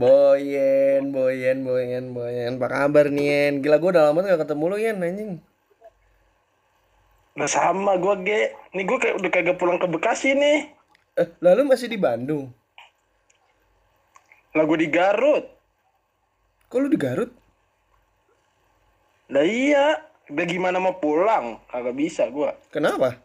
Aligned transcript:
Boyen, 0.00 1.12
Boyen, 1.12 1.60
Boyen, 1.60 2.04
Boyen. 2.16 2.56
Apa 2.56 2.72
kabar 2.72 3.12
nih, 3.12 3.26
Yen? 3.28 3.54
Gila 3.60 3.76
gue 3.76 3.90
udah 3.92 4.08
lama 4.08 4.24
tuh 4.24 4.32
gak 4.32 4.48
ketemu 4.48 4.64
lu, 4.64 4.76
Yen, 4.80 4.96
anjing. 5.04 5.32
Nah 7.36 7.48
sama 7.48 8.00
gue 8.00 8.14
ge. 8.24 8.56
Nih 8.72 8.88
gue 8.88 8.96
kayak 8.96 9.20
udah 9.20 9.30
kagak 9.30 9.56
pulang 9.60 9.76
ke 9.76 9.84
Bekasi 9.84 10.32
nih. 10.32 10.72
Eh, 11.20 11.28
lalu 11.44 11.68
masih 11.68 11.92
di 11.92 12.00
Bandung? 12.00 12.48
Lah 14.56 14.64
gue 14.64 14.78
di 14.80 14.88
Garut. 14.88 15.44
Kok 16.72 16.78
lu 16.80 16.88
di 16.88 16.96
Garut? 16.96 17.30
Lah 19.28 19.44
iya. 19.44 20.00
Udah 20.32 20.46
gimana 20.48 20.80
mau 20.80 20.96
pulang? 20.96 21.60
Kagak 21.68 21.96
bisa 21.96 22.24
gue. 22.32 22.50
Kenapa? 22.72 23.20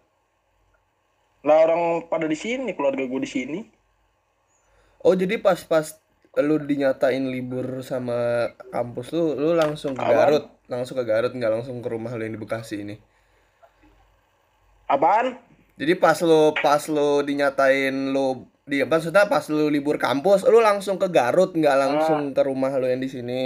Lah 1.46 1.57
orang 1.69 2.10
pada 2.10 2.28
di 2.28 2.36
sini, 2.36 2.75
keluarga 2.75 3.05
gue 3.05 3.21
di 3.21 3.29
sini. 3.29 3.60
Oh, 5.05 5.14
jadi 5.14 5.37
pas-pas 5.37 6.01
lu 6.44 6.60
dinyatain 6.60 7.24
libur 7.32 7.80
sama 7.80 8.52
kampus 8.74 9.16
lu, 9.16 9.36
lu 9.36 9.52
langsung 9.56 9.96
ke 9.96 10.04
Apaan? 10.04 10.16
Garut. 10.16 10.46
Langsung 10.68 10.96
ke 11.00 11.06
Garut, 11.08 11.32
nggak 11.32 11.52
langsung 11.52 11.80
ke 11.80 11.88
rumah 11.88 12.11
lu 12.16 12.28
yang 12.28 12.36
di 12.36 12.42
Bekasi 12.42 12.84
ini. 12.84 12.96
Apaan? 14.92 15.39
Jadi 15.75 15.94
pas 16.00 16.16
lu 16.24 16.56
pas 16.60 16.84
lu 16.88 17.24
dinyatain 17.24 17.92
lu 18.11 18.48
di 18.66 18.82
maksudnya 18.82 19.28
pas 19.28 19.44
lu 19.48 19.68
libur 19.68 19.96
kampus, 19.96 20.48
lu 20.48 20.60
langsung 20.60 21.00
ke 21.00 21.08
Garut, 21.08 21.54
nggak 21.54 21.78
langsung 21.78 22.36
ke 22.36 22.42
rumah 22.44 22.72
lu 22.75 22.88
yang 22.88 23.00
di 23.00 23.08
sini. 23.11 23.42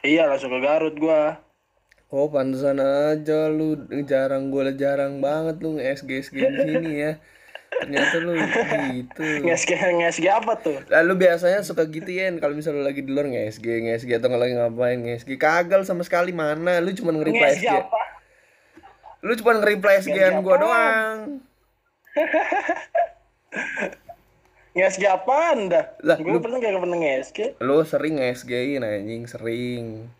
Iya 0.00 0.28
langsung 0.28 0.52
ke 0.52 0.60
Garut 0.64 0.96
gue. 0.96 1.22
Oh, 2.10 2.26
pantesan 2.26 2.82
aja 2.82 3.46
lu 3.46 3.78
jarang 4.02 4.50
gue 4.50 4.74
jarang 4.74 5.22
banget 5.22 5.62
lu 5.62 5.78
nge-SG 5.78 6.10
SG 6.26 6.36
di 6.42 6.58
sini 6.66 6.92
ya. 6.98 7.12
Ternyata 7.70 8.18
lu 8.18 8.34
gitu. 8.34 9.22
Ngesge 9.46 9.78
ngesge 9.78 10.26
apa 10.26 10.58
tuh? 10.58 10.76
Lalu 10.90 11.12
biasanya 11.22 11.62
suka 11.62 11.86
gitu 11.86 12.10
ya, 12.10 12.28
kalau 12.36 12.52
misalnya 12.52 12.82
lu 12.82 12.84
lagi 12.84 13.00
di 13.00 13.08
luar 13.08 13.26
nge-SG, 13.26 13.62
nge-SG 13.62 14.10
atau 14.18 14.26
nggak 14.26 14.42
lagi 14.42 14.54
ngapain 14.58 14.98
nge-SG. 14.98 15.30
Kagak 15.38 15.86
sama 15.86 16.02
sekali 16.02 16.34
mana, 16.34 16.82
lu 16.82 16.90
cuma 16.92 17.14
nge-reply 17.14 17.56
SG. 17.56 17.70
apa? 17.70 18.00
Lu 19.22 19.32
cuma 19.38 19.54
nge-reply 19.54 19.94
SG-an 20.02 20.42
gua 20.42 20.56
doang. 20.58 21.18
Ngesge 24.70 25.02
apaan 25.02 25.66
dah? 25.66 25.98
Lah, 26.06 26.14
gue 26.14 26.30
lu- 26.30 26.38
pernah 26.38 26.58
gak 26.58 26.78
pernah 26.78 26.98
ngesge. 26.98 27.46
Lu 27.58 27.82
sering 27.82 28.18
nge-SG-in 28.18 28.82
anjing, 28.82 29.22
sering. 29.26 30.10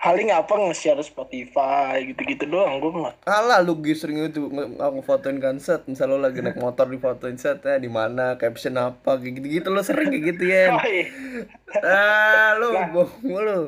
Paling 0.00 0.32
apa 0.32 0.56
nge-share 0.56 1.04
Spotify 1.04 2.00
gitu-gitu 2.08 2.48
doang 2.48 2.80
gue 2.80 2.88
mah. 2.88 3.12
Alah 3.28 3.60
lu 3.60 3.76
gitu 3.84 4.08
sering 4.08 4.32
itu 4.32 4.48
nge- 4.48 4.80
nge- 4.80 4.92
ngefotoin 4.96 5.36
kan 5.36 5.60
set, 5.60 5.84
misal 5.84 6.16
lu 6.16 6.24
lagi 6.24 6.40
naik 6.40 6.56
motor 6.64 6.88
di 6.88 6.96
fotoin 6.96 7.36
set 7.36 7.60
ya 7.60 7.76
di 7.76 7.92
mana, 7.92 8.40
caption 8.40 8.80
apa 8.80 9.20
kayak 9.20 9.36
gitu-gitu 9.36 9.68
lu 9.68 9.84
sering 9.84 10.08
kayak 10.08 10.24
gitu 10.34 10.44
ya. 10.48 10.72
Oh, 10.80 10.84
iya. 10.88 11.04
Ah, 11.84 12.56
lu 12.56 12.72
bohong 12.96 13.36
lu. 13.44 13.60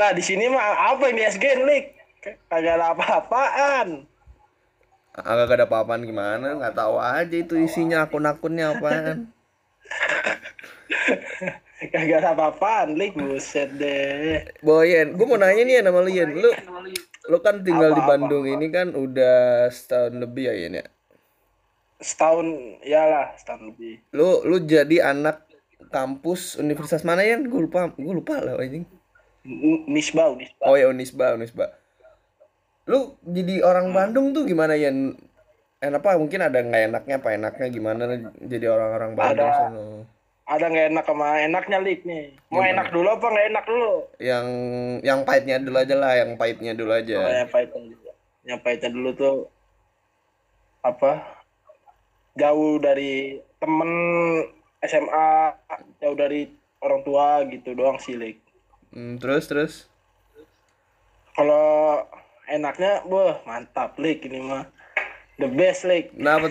Nah 0.00 0.10
di 0.16 0.24
sini 0.24 0.48
mah 0.48 0.96
apa 0.96 1.12
di 1.12 1.20
SG 1.20 1.44
Lik? 1.60 1.92
Kagak 2.48 2.80
ada 2.80 2.96
apa-apaan. 2.96 4.08
Agak 5.12 5.60
ada 5.60 5.68
apa-apaan 5.68 6.08
gimana, 6.08 6.56
nggak 6.56 6.72
tahu 6.72 6.96
aja 6.96 7.36
itu 7.36 7.60
isinya 7.60 8.08
akun-akunnya 8.08 8.80
apaan. 8.80 9.28
Kagak 11.90 12.22
ada 12.22 12.30
apa-apaan 12.38 12.94
Lik, 12.94 13.18
buset 13.18 13.74
deh. 13.74 14.46
Boyen, 14.62 15.18
gue 15.18 15.26
mau 15.26 15.34
nanya 15.40 15.62
nih 15.66 15.74
ya 15.78 15.82
nama 15.82 15.98
lu 15.98 16.10
Yen. 16.14 16.30
Lu 16.30 16.50
lu 17.26 17.38
kan 17.42 17.66
tinggal 17.66 17.90
di 17.90 18.02
Apa-apa. 18.02 18.22
Bandung 18.22 18.46
ini 18.46 18.70
kan 18.70 18.94
udah 18.94 19.66
setahun 19.72 20.14
lebih 20.14 20.52
ya 20.52 20.54
Yen 20.54 20.78
ya. 20.78 20.86
Setahun, 21.98 22.46
ya 22.86 23.02
lah 23.06 23.26
setahun 23.34 23.74
lebih. 23.74 23.98
Lu 24.14 24.46
lu 24.46 24.62
jadi 24.62 25.10
anak 25.10 25.42
kampus 25.90 26.54
universitas 26.62 27.02
mana 27.02 27.26
Yen? 27.26 27.50
Gue 27.50 27.66
lupa, 27.66 27.90
gue 27.90 28.14
lupa 28.14 28.38
lah 28.38 28.62
anjing. 28.62 28.86
N- 29.42 29.82
Nisba, 29.90 30.38
Nisba. 30.38 30.62
Oh 30.62 30.78
ya 30.78 30.86
Unisba, 30.86 31.34
Unisba. 31.34 31.66
Lu 32.86 33.18
jadi 33.26 33.62
orang 33.66 33.90
Bandung 33.90 34.30
tuh 34.30 34.46
gimana 34.46 34.78
Yen? 34.78 35.18
Enak 35.82 35.98
apa 35.98 36.14
mungkin 36.14 36.46
ada 36.46 36.62
nggak 36.62 36.94
enaknya 36.94 37.14
apa 37.18 37.28
enaknya 37.34 37.66
gimana 37.74 38.02
jadi 38.38 38.70
orang-orang 38.70 39.18
Bandung 39.18 39.50
Ada. 39.50 39.58
sono? 39.58 39.82
Ada 40.42 40.64
nggak 40.68 40.86
enak 40.90 41.04
sama 41.06 41.26
enaknya 41.38 41.78
Lik 41.78 42.02
nih. 42.02 42.34
Mau 42.50 42.60
Gimana? 42.60 42.72
enak 42.74 42.88
dulu 42.90 43.08
apa 43.14 43.26
nggak 43.30 43.48
enak 43.54 43.64
dulu? 43.64 43.92
Yang 44.18 44.46
yang 45.06 45.20
pahitnya 45.22 45.56
dulu 45.62 45.76
aja 45.78 45.94
lah, 45.94 46.12
yang 46.18 46.30
pahitnya 46.34 46.72
dulu 46.74 46.92
aja. 46.92 47.18
Oh, 47.22 47.30
yang 47.30 47.50
pahitnya 47.50 47.80
dulu. 47.86 48.08
Yang 48.42 48.60
pahitnya 48.66 48.90
dulu 48.90 49.08
tuh 49.14 49.36
apa? 50.82 51.12
Jauh 52.34 52.80
dari 52.82 53.38
temen 53.62 53.90
SMA, 54.82 55.30
jauh 56.02 56.16
dari 56.18 56.50
orang 56.82 57.00
tua 57.06 57.46
gitu 57.46 57.78
doang 57.78 58.02
sih 58.02 58.18
Lik. 58.18 58.42
Hmm, 58.90 59.22
terus 59.22 59.46
terus. 59.46 59.74
Kalau 61.32 62.02
enaknya, 62.50 63.06
wah 63.06 63.38
mantap 63.46 63.94
Lik 63.96 64.26
ini 64.26 64.42
mah. 64.42 64.66
The 65.38 65.48
best 65.48 65.86
Lik. 65.86 66.12
Nah 66.18 66.36
apa 66.42 66.50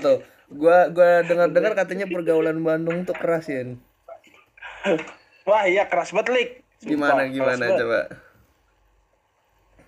Gua 0.51 0.91
gua 0.91 1.23
dengar-dengar 1.23 1.73
katanya 1.73 2.05
pergaulan 2.05 2.59
Bandung 2.59 3.07
tuh 3.07 3.15
keras 3.15 3.47
ya. 3.47 3.63
Wah 5.47 5.63
iya 5.65 5.87
keras 5.87 6.11
banget 6.11 6.29
Lik. 6.29 6.49
Gimana 6.81 7.23
keras 7.23 7.33
gimana 7.33 7.63
banget. 7.63 7.79
coba? 7.79 7.99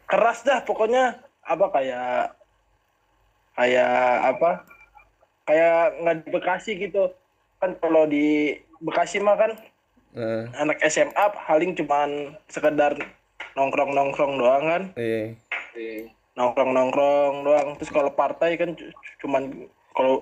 Keras 0.07 0.39
dah 0.41 0.59
pokoknya 0.63 1.03
apa 1.43 1.65
kayak 1.69 2.17
kayak 3.53 3.97
apa? 4.29 4.51
Kayak 5.43 5.77
nggak 5.99 6.15
di 6.15 6.27
Bekasi 6.31 6.71
gitu. 6.79 7.03
Kan 7.59 7.75
kalau 7.77 8.07
di 8.07 8.55
Bekasi 8.79 9.19
mah 9.19 9.35
kan 9.35 9.51
Nah, 10.13 10.45
anak 10.61 10.77
SMA 10.85 11.25
paling 11.33 11.73
cuman 11.73 12.37
sekedar 12.45 12.93
nongkrong-nongkrong 13.57 14.37
doang 14.37 14.63
kan. 14.69 14.83
iya. 14.93 15.33
Nongkrong-nongkrong 16.37 17.41
doang. 17.41 17.67
Terus 17.81 17.89
kalau 17.89 18.13
partai 18.13 18.53
kan 18.53 18.77
cu- 18.77 18.93
cuman 19.25 19.65
kalau 19.97 20.21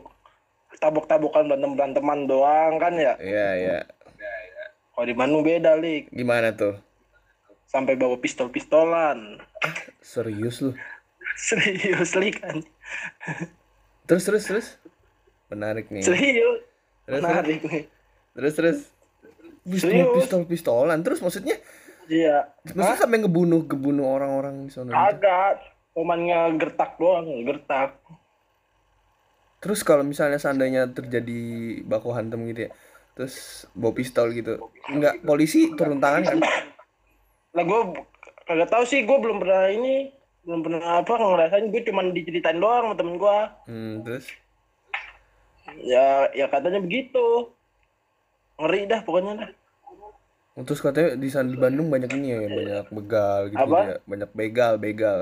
tabok-tabokan 0.82 1.46
berantem-beranteman 1.46 2.26
doang 2.26 2.76
kan 2.76 2.94
ya. 2.98 3.14
Iya, 3.16 3.48
iya. 3.56 3.78
Kalau 4.92 5.06
di 5.06 5.14
Bandung 5.14 5.42
beda, 5.42 5.78
Lik. 5.78 6.10
Gimana 6.10 6.52
tuh? 6.52 6.76
Sampai 7.64 7.96
bawa 7.96 8.18
pistol-pistolan. 8.18 9.40
Serius 10.02 10.60
lu? 10.60 10.74
Serius, 11.40 12.18
Lik. 12.18 12.42
kan. 12.42 12.60
Terus 14.04 14.24
terus 14.26 14.44
terus. 14.44 14.68
Menarik 15.48 15.88
nih. 15.88 16.04
Serius. 16.04 16.60
Terus 17.06 17.08
terus 17.08 17.22
Menarik 17.24 17.60
nih. 17.64 17.84
terus. 18.36 18.54
terus. 18.54 18.80
Pistol 19.62 20.12
pistol 20.12 20.42
pistolan. 20.44 21.00
Terus 21.00 21.22
maksudnya 21.22 21.56
Iya. 22.12 22.50
maksudnya 22.68 23.00
sampai 23.00 23.24
ngebunuh 23.24 23.64
ngebunuh 23.64 24.04
orang-orang 24.04 24.68
di 24.68 24.74
sana. 24.74 24.90
gitu? 24.90 24.98
Agak. 24.98 25.56
Cuman 25.94 26.20
ngegertak 26.24 26.92
doang, 26.98 27.24
ngegertak. 27.26 27.96
Terus 29.62 29.86
kalau 29.86 30.02
misalnya 30.02 30.42
seandainya 30.42 30.90
terjadi 30.90 31.40
baku 31.86 32.10
hantam 32.18 32.50
gitu 32.50 32.66
ya. 32.66 32.72
Terus 33.14 33.70
bawa 33.78 33.94
pistol 33.94 34.34
gitu. 34.34 34.58
Enggak 34.90 35.22
polisi 35.22 35.70
turun 35.78 36.02
tangan 36.02 36.26
kan? 36.26 36.38
Lah 37.54 37.64
gue 37.64 37.82
kagak 38.50 38.74
tahu 38.74 38.84
sih, 38.90 39.06
gue 39.06 39.18
belum 39.22 39.38
pernah 39.38 39.70
ini, 39.70 40.10
belum 40.42 40.66
pernah 40.66 41.06
apa 41.06 41.14
ngerasain. 41.14 41.70
Gue 41.70 41.86
cuman 41.86 42.10
diceritain 42.10 42.58
doang 42.58 42.90
sama 42.90 42.96
temen 42.98 43.16
gue. 43.22 43.38
Hmm, 43.70 43.94
terus 44.02 44.26
Ya, 45.80 46.28
ya 46.36 46.50
katanya 46.50 46.82
begitu. 46.82 47.54
Ngeri 48.60 48.90
dah 48.90 49.02
pokoknya 49.06 49.34
dah. 49.46 49.50
Oh, 50.58 50.68
Terus 50.68 50.84
katanya 50.84 51.16
di 51.16 51.30
sana 51.32 51.48
di 51.48 51.56
Bandung 51.56 51.88
banyak 51.88 52.12
ini 52.12 52.28
ya, 52.28 52.40
banyak 52.44 52.86
begal 52.92 53.40
gitu, 53.56 53.62
Apa? 53.72 53.80
ya. 53.88 53.96
Banyak 54.04 54.32
begal, 54.36 54.74
begal. 54.76 55.20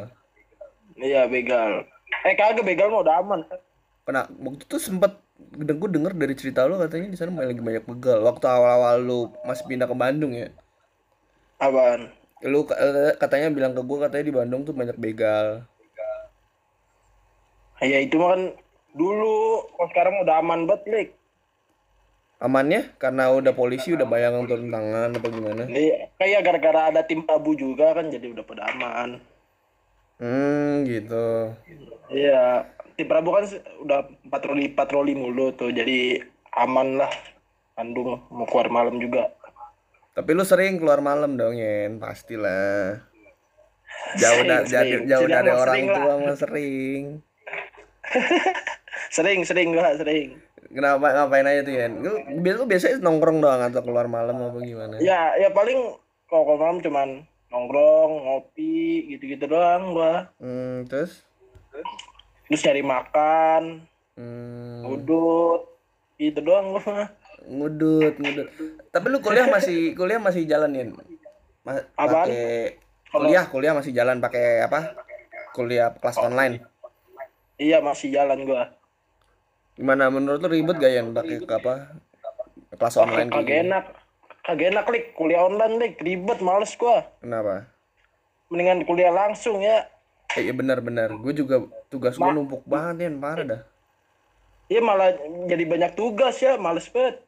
Iya, 0.98 1.30
begal. 1.30 1.86
Eh 2.26 2.34
kagak 2.34 2.66
begal 2.66 2.90
mah 2.90 3.06
udah 3.06 3.16
aman. 3.22 3.40
Kena 4.10 4.26
waktu 4.42 4.66
itu 4.66 4.82
sempat 4.82 5.22
gue 5.54 5.90
denger 5.94 6.18
dari 6.18 6.34
cerita 6.34 6.66
lo 6.66 6.82
katanya 6.82 7.14
di 7.14 7.18
sana 7.22 7.46
lagi 7.46 7.62
banyak 7.62 7.86
begal. 7.86 8.26
Waktu 8.26 8.42
awal-awal 8.50 8.98
lu 9.06 9.30
masih 9.46 9.70
pindah 9.70 9.86
ke 9.86 9.94
Bandung 9.94 10.34
ya. 10.34 10.50
Apaan? 11.62 12.10
Lu 12.42 12.66
eh, 12.74 13.14
katanya 13.22 13.54
bilang 13.54 13.78
ke 13.78 13.86
gue 13.86 13.98
katanya 14.02 14.26
di 14.26 14.34
Bandung 14.34 14.66
tuh 14.66 14.74
banyak 14.74 14.98
begal. 14.98 15.62
Ya 17.86 18.02
itu 18.02 18.18
mah 18.18 18.34
kan 18.34 18.42
dulu, 18.98 19.70
kok 19.78 19.94
sekarang 19.94 20.26
udah 20.26 20.42
aman 20.42 20.66
banget, 20.66 20.90
Lik. 20.90 21.10
Amannya 22.42 22.90
karena 22.98 23.30
udah 23.30 23.54
polisi 23.54 23.94
udah 23.94 24.10
bayangan 24.10 24.50
turun 24.50 24.74
tangan 24.74 25.14
apa 25.14 25.28
gimana? 25.30 25.64
Iya, 25.70 26.10
kayak 26.18 26.50
gara-gara 26.50 26.82
ada 26.90 27.06
tim 27.06 27.30
abu 27.30 27.54
juga 27.54 27.94
kan 27.94 28.10
jadi 28.10 28.34
udah 28.34 28.42
pada 28.42 28.74
aman. 28.74 29.22
Hmm, 30.18 30.84
gitu. 30.90 31.54
Iya, 32.10 32.68
tim 33.00 33.08
Prabu 33.08 33.32
kan 33.32 33.48
udah 33.80 34.00
patroli 34.28 34.68
patroli 34.68 35.16
mulu 35.16 35.56
tuh, 35.56 35.72
jadi 35.72 36.20
aman 36.60 37.00
lah. 37.00 37.12
Bandung 37.80 38.20
mau 38.28 38.44
keluar 38.44 38.68
malam 38.68 39.00
juga. 39.00 39.32
Tapi 40.12 40.36
lu 40.36 40.44
sering 40.44 40.84
keluar 40.84 41.00
malam 41.00 41.40
dong, 41.40 41.56
Yen, 41.56 41.96
pastilah. 41.96 43.00
Jauh 44.20 44.44
da- 44.44 44.68
Sering, 44.68 44.68
jadi 44.68 44.92
sering. 45.00 45.08
jauh 45.08 45.24
Sering 45.24 45.36
dari 45.40 45.52
orang 45.56 45.64
sering 45.64 45.88
tua 45.88 46.14
mah 46.20 46.36
sering. 46.36 47.04
Sering, 49.16 49.40
sering 49.42 49.68
gua 49.74 49.96
sering. 49.98 50.38
Kenapa 50.70 51.10
ngapain 51.10 51.48
aja 51.50 51.66
tuh 51.66 51.74
Yan? 51.74 51.92
Lu 52.04 52.14
biasa 52.46 52.68
biasanya 52.70 52.96
nongkrong 53.02 53.42
doang 53.42 53.62
atau 53.64 53.82
keluar 53.82 54.06
malam 54.06 54.38
apa 54.38 54.60
gimana? 54.62 55.02
Ya, 55.02 55.34
ya 55.34 55.50
paling 55.50 55.98
kalau 56.30 56.46
kalau 56.46 56.60
malam 56.62 56.78
cuman 56.78 57.10
nongkrong, 57.50 58.12
ngopi, 58.28 59.10
gitu-gitu 59.10 59.50
doang 59.50 59.98
gua. 59.98 60.30
Hmm, 60.38 60.86
terus? 60.86 61.26
Terus 61.74 61.90
cari 62.56 62.82
makan, 62.82 63.86
Hmm, 64.18 64.84
udut, 64.84 65.70
gitu 66.18 66.40
doang 66.42 66.74
gua. 66.74 67.14
ngudut, 67.46 68.18
ngudut. 68.18 68.48
Tapi 68.90 69.06
lu 69.08 69.22
kuliah 69.22 69.48
masih 69.48 69.94
kuliah 69.94 70.18
masih 70.18 70.44
jalan 70.44 70.74
Yan? 70.74 70.90
Ma- 71.62 71.86
Apaan? 71.94 72.28
pakai 72.28 72.78
kuliah 73.10 73.44
kuliah 73.48 73.74
masih 73.78 73.92
jalan 73.94 74.18
pakai 74.18 74.66
apa? 74.66 74.98
Kuliah 75.54 75.94
kelas 75.94 76.18
online. 76.18 76.66
Iya, 77.56 77.80
masih 77.80 78.12
jalan 78.12 78.44
gua. 78.44 78.74
Gimana 79.76 80.12
menurut 80.12 80.44
lu 80.44 80.50
ribet 80.52 80.76
gak 80.76 80.92
Yan 80.92 81.16
pakai 81.16 81.40
apa? 81.48 81.74
Kelas 82.76 82.96
online 82.98 83.30
Kagak 83.32 83.58
enak. 83.66 83.86
Kagak 84.44 84.68
enak, 84.74 84.86
Lik. 84.90 85.06
Kuliah 85.14 85.46
online, 85.46 85.76
Lik. 85.78 85.94
Ribet, 86.00 86.40
males 86.42 86.74
gua. 86.76 87.06
Kenapa? 87.22 87.70
Mendingan 88.50 88.84
kuliah 88.84 89.14
langsung 89.14 89.62
ya. 89.62 89.86
Eh, 90.38 90.46
Iya 90.46 90.54
benar-benar. 90.54 91.10
Gue 91.18 91.34
juga 91.34 91.66
tugas 91.90 92.14
gue 92.14 92.32
numpuk 92.32 92.62
banget 92.70 93.10
Yan, 93.10 93.18
parah 93.18 93.46
dah. 93.46 93.62
Iya 94.70 94.82
malah 94.86 95.10
jadi 95.50 95.66
banyak 95.66 95.92
tugas 95.98 96.38
ya, 96.38 96.54
males 96.62 96.86
banget. 96.94 97.26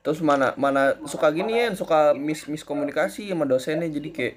Terus 0.00 0.20
mana 0.24 0.56
mana 0.56 0.96
suka 1.04 1.28
gini 1.32 1.60
ya, 1.60 1.72
suka 1.76 2.16
mis 2.16 2.44
miskomunikasi 2.48 3.28
sama 3.28 3.44
dosennya 3.44 3.88
jadi 3.92 4.08
kayak 4.12 4.34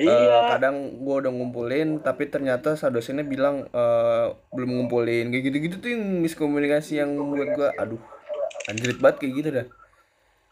eh, 0.00 0.08
Iya. 0.08 0.56
kadang 0.56 0.96
gua 1.04 1.20
udah 1.24 1.32
ngumpulin 1.32 2.00
tapi 2.00 2.28
ternyata 2.28 2.72
sa 2.76 2.88
dosennya 2.88 3.24
bilang 3.24 3.68
eh, 3.68 4.26
belum 4.52 4.70
ngumpulin 4.80 5.28
kayak 5.28 5.44
gitu-gitu 5.48 5.76
tuh 5.80 5.90
yang 5.92 6.24
miskomunikasi 6.24 7.04
yang 7.04 7.16
buat 7.16 7.48
gua 7.52 7.68
aduh 7.76 8.00
anjrit 8.68 8.96
banget 9.00 9.16
kayak 9.20 9.34
gitu 9.40 9.48
dah. 9.60 9.66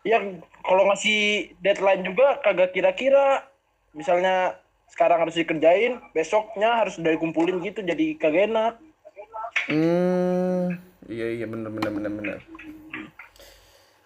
Ya 0.05 0.19
kalau 0.65 0.89
ngasih 0.89 1.53
deadline 1.61 2.05
juga 2.05 2.41
kagak 2.41 2.73
kira-kira. 2.73 3.45
Misalnya 3.97 4.57
sekarang 4.89 5.25
harus 5.25 5.37
dikerjain, 5.37 6.01
besoknya 6.17 6.85
harus 6.85 6.97
udah 6.97 7.13
dikumpulin 7.15 7.61
gitu 7.61 7.85
jadi 7.85 8.17
kagak 8.17 8.49
enak. 8.49 8.75
Hmm, 9.69 10.77
iya 11.09 11.27
iya 11.37 11.47
bener 11.49 11.69
bener 11.73 11.91
bener 11.93 12.13
bener. 12.13 12.39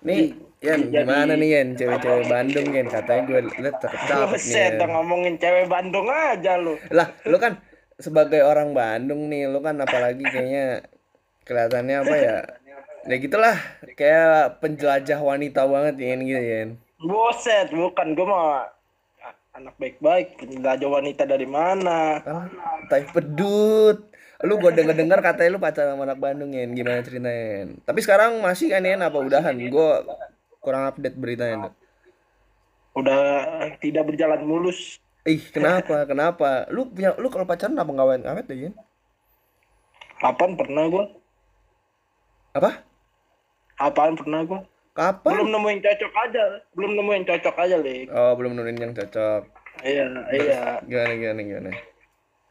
Nih, 0.02 0.34
Yan, 0.62 0.90
jadi- 0.90 1.06
gimana 1.06 1.32
nih 1.38 1.48
Yan, 1.58 1.68
cewek-cewek 1.78 2.26
Bandung 2.26 2.66
Yan, 2.74 2.86
katanya 2.90 3.22
gue 3.22 3.40
liat 3.62 3.76
cakep 3.78 4.30
nih. 4.34 4.66
Udah 4.78 4.88
ngomongin 4.98 5.34
cewek 5.38 5.66
Bandung 5.70 6.06
aja 6.10 6.58
lu. 6.58 6.74
Lah, 6.90 7.14
lu 7.22 7.38
kan 7.38 7.62
sebagai 8.02 8.42
orang 8.42 8.74
Bandung 8.74 9.30
nih, 9.30 9.46
lu 9.46 9.62
kan 9.62 9.78
apalagi 9.78 10.26
kayaknya 10.26 10.82
kelihatannya 11.46 11.96
apa 12.02 12.14
ya? 12.18 12.36
Ya 13.06 13.16
gitulah, 13.18 13.54
kayak 13.94 14.58
penjelajah 14.58 15.18
wanita 15.22 15.66
banget 15.70 15.94
ya 16.02 16.14
gitu 16.18 16.42
ya. 16.42 16.60
Buset, 17.02 17.70
bukan 17.70 18.14
gue 18.14 18.26
mah 18.26 18.71
anak 19.52 19.76
baik-baik, 19.76 20.40
penjelajah 20.40 20.88
wanita 20.88 21.22
dari 21.28 21.44
mana? 21.44 22.24
Ah, 22.24 22.48
tai 22.88 23.04
pedut. 23.04 24.08
Lu 24.42 24.58
gua 24.58 24.74
denger 24.74 24.96
dengar 24.96 25.22
katanya 25.22 25.54
lu 25.54 25.60
pacaran 25.62 25.94
sama 25.94 26.08
anak 26.08 26.18
Bandung 26.18 26.50
ya, 26.50 26.66
gimana 26.66 27.04
ceritanya? 27.04 27.62
Yan? 27.62 27.68
Tapi 27.84 28.00
sekarang 28.02 28.40
masih 28.42 28.72
kan 28.72 28.82
ya 28.82 28.96
apa 28.98 29.18
udahan? 29.20 29.54
Gua 29.70 30.02
kurang 30.58 30.88
update 30.88 31.14
beritanya. 31.20 31.68
tuh. 31.68 31.74
Udah 32.98 33.22
tidak 33.78 34.08
berjalan 34.08 34.42
mulus. 34.42 34.98
Ih, 35.22 35.38
kenapa? 35.54 36.02
Kenapa? 36.08 36.66
Lu 36.74 36.90
punya 36.90 37.14
lu 37.14 37.30
kalau 37.30 37.46
pacaran 37.46 37.78
apa 37.78 37.86
nggak 37.92 38.26
awet 38.26 38.46
deh, 38.50 38.58
Yan? 38.66 38.74
Kapan 40.18 40.54
pernah 40.54 40.84
gue? 40.86 41.04
Apa? 42.54 42.70
Apaan 43.78 44.14
pernah 44.14 44.46
gue? 44.46 44.60
Kapan? 44.92 45.32
Belum 45.40 45.48
nemuin 45.56 45.80
cocok 45.80 46.12
aja, 46.28 46.42
belum 46.76 46.92
nemuin 47.00 47.24
cocok 47.24 47.56
aja, 47.64 47.76
Lik. 47.80 48.12
Oh, 48.12 48.36
belum 48.36 48.52
nurunin 48.52 48.76
yang 48.76 48.92
cocok. 48.92 49.48
Iya, 49.80 50.04
iya. 50.36 50.62
Gimana 50.84 51.12
gimana 51.16 51.40
gimana? 51.40 51.70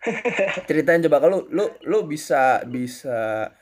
Ceritain 0.68 1.06
coba 1.06 1.22
kalau 1.22 1.46
lu 1.54 1.70
lu 1.86 2.02
bisa 2.10 2.66
bisa 2.66 3.54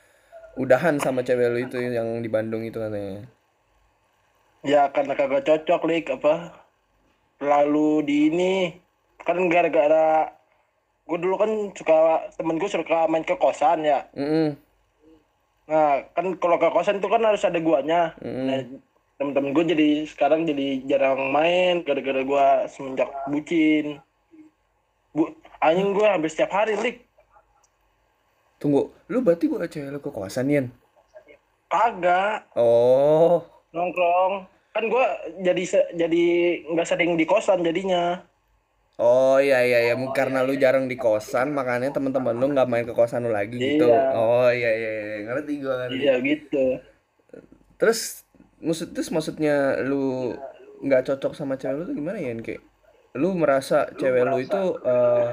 udahan 0.56 0.96
sama 0.96 1.20
cewek 1.20 1.52
lu 1.52 1.60
itu 1.60 1.76
yang 1.76 2.24
di 2.24 2.32
Bandung 2.32 2.64
itu 2.64 2.80
katanya. 2.80 3.28
Ya 4.64 4.88
karena 4.88 5.12
kagak 5.12 5.44
cocok, 5.44 5.84
Lik, 5.84 6.08
apa? 6.08 6.64
Lalu 7.44 8.08
di 8.08 8.16
ini 8.32 8.52
kan 9.20 9.36
gara-gara 9.52 10.32
gue 11.04 11.18
dulu 11.20 11.36
kan 11.36 11.52
suka 11.76 12.32
temen 12.32 12.56
gue 12.56 12.70
suka 12.72 13.04
main 13.12 13.28
ke 13.28 13.36
kosan 13.36 13.84
ya. 13.84 14.08
Mm 14.16 14.69
Nah, 15.70 16.02
kan 16.10 16.26
kalau 16.42 16.58
ke 16.58 16.66
kosan 16.74 16.98
itu 16.98 17.06
kan 17.06 17.22
harus 17.22 17.46
ada 17.46 17.62
guanya. 17.62 18.18
Mm. 18.18 18.46
Nah, 18.50 18.58
temen-temen 19.22 19.54
gue 19.54 19.64
jadi 19.70 19.88
sekarang 20.10 20.42
jadi 20.42 20.82
jarang 20.90 21.30
main 21.30 21.86
gara-gara 21.86 22.26
gue 22.26 22.46
semenjak 22.66 23.06
bucin. 23.30 24.02
Bu, 25.14 25.30
anjing 25.62 25.94
gue 25.94 26.06
hampir 26.06 26.30
setiap 26.30 26.50
hari, 26.50 26.74
Lik. 26.74 27.06
Tunggu, 28.58 28.90
lu 29.06 29.22
berarti 29.22 29.46
bawa 29.46 29.70
cewek 29.70 29.94
lu 29.94 30.02
ke 30.02 30.10
kosan 30.10 30.50
Yan? 30.50 30.66
Kagak. 31.70 32.50
Oh, 32.58 33.46
nongkrong 33.70 34.50
kan 34.70 34.86
gue 34.86 35.04
jadi 35.42 35.62
se- 35.66 35.90
jadi 35.98 36.24
nggak 36.70 36.86
sering 36.86 37.18
di 37.18 37.26
kosan 37.26 37.66
jadinya 37.66 38.22
oh 39.00 39.40
iya 39.40 39.64
iya 39.64 39.78
iya, 39.90 39.94
karena 40.12 40.44
lu 40.44 40.52
jarang 40.60 40.84
di 40.84 41.00
kosan 41.00 41.56
makanya 41.56 41.88
teman-teman 41.88 42.36
lu 42.36 42.52
nggak 42.52 42.68
main 42.68 42.84
ke 42.84 42.92
kosan 42.92 43.24
lu 43.24 43.32
lagi 43.32 43.56
gitu. 43.56 43.88
Iya. 43.88 44.12
Oh 44.12 44.52
iya 44.52 44.70
iya, 44.76 44.90
iya. 44.92 45.16
ngerti 45.24 45.52
gua 45.64 45.74
ngerti. 45.84 45.96
iya 46.04 46.14
gitu. 46.20 46.64
Terus 47.80 48.28
maksud 48.60 48.92
terus 48.92 49.08
maksudnya 49.08 49.80
lu 49.80 50.36
nggak 50.84 51.08
cocok 51.08 51.32
sama 51.32 51.56
cewek 51.56 51.80
lu 51.80 51.82
tuh 51.88 51.96
gimana 51.96 52.20
ya 52.20 52.36
kayak 52.44 52.60
lu 53.16 53.32
merasa 53.32 53.88
cewek 53.96 54.28
lu 54.28 54.36
itu 54.44 54.62
eh, 54.84 55.28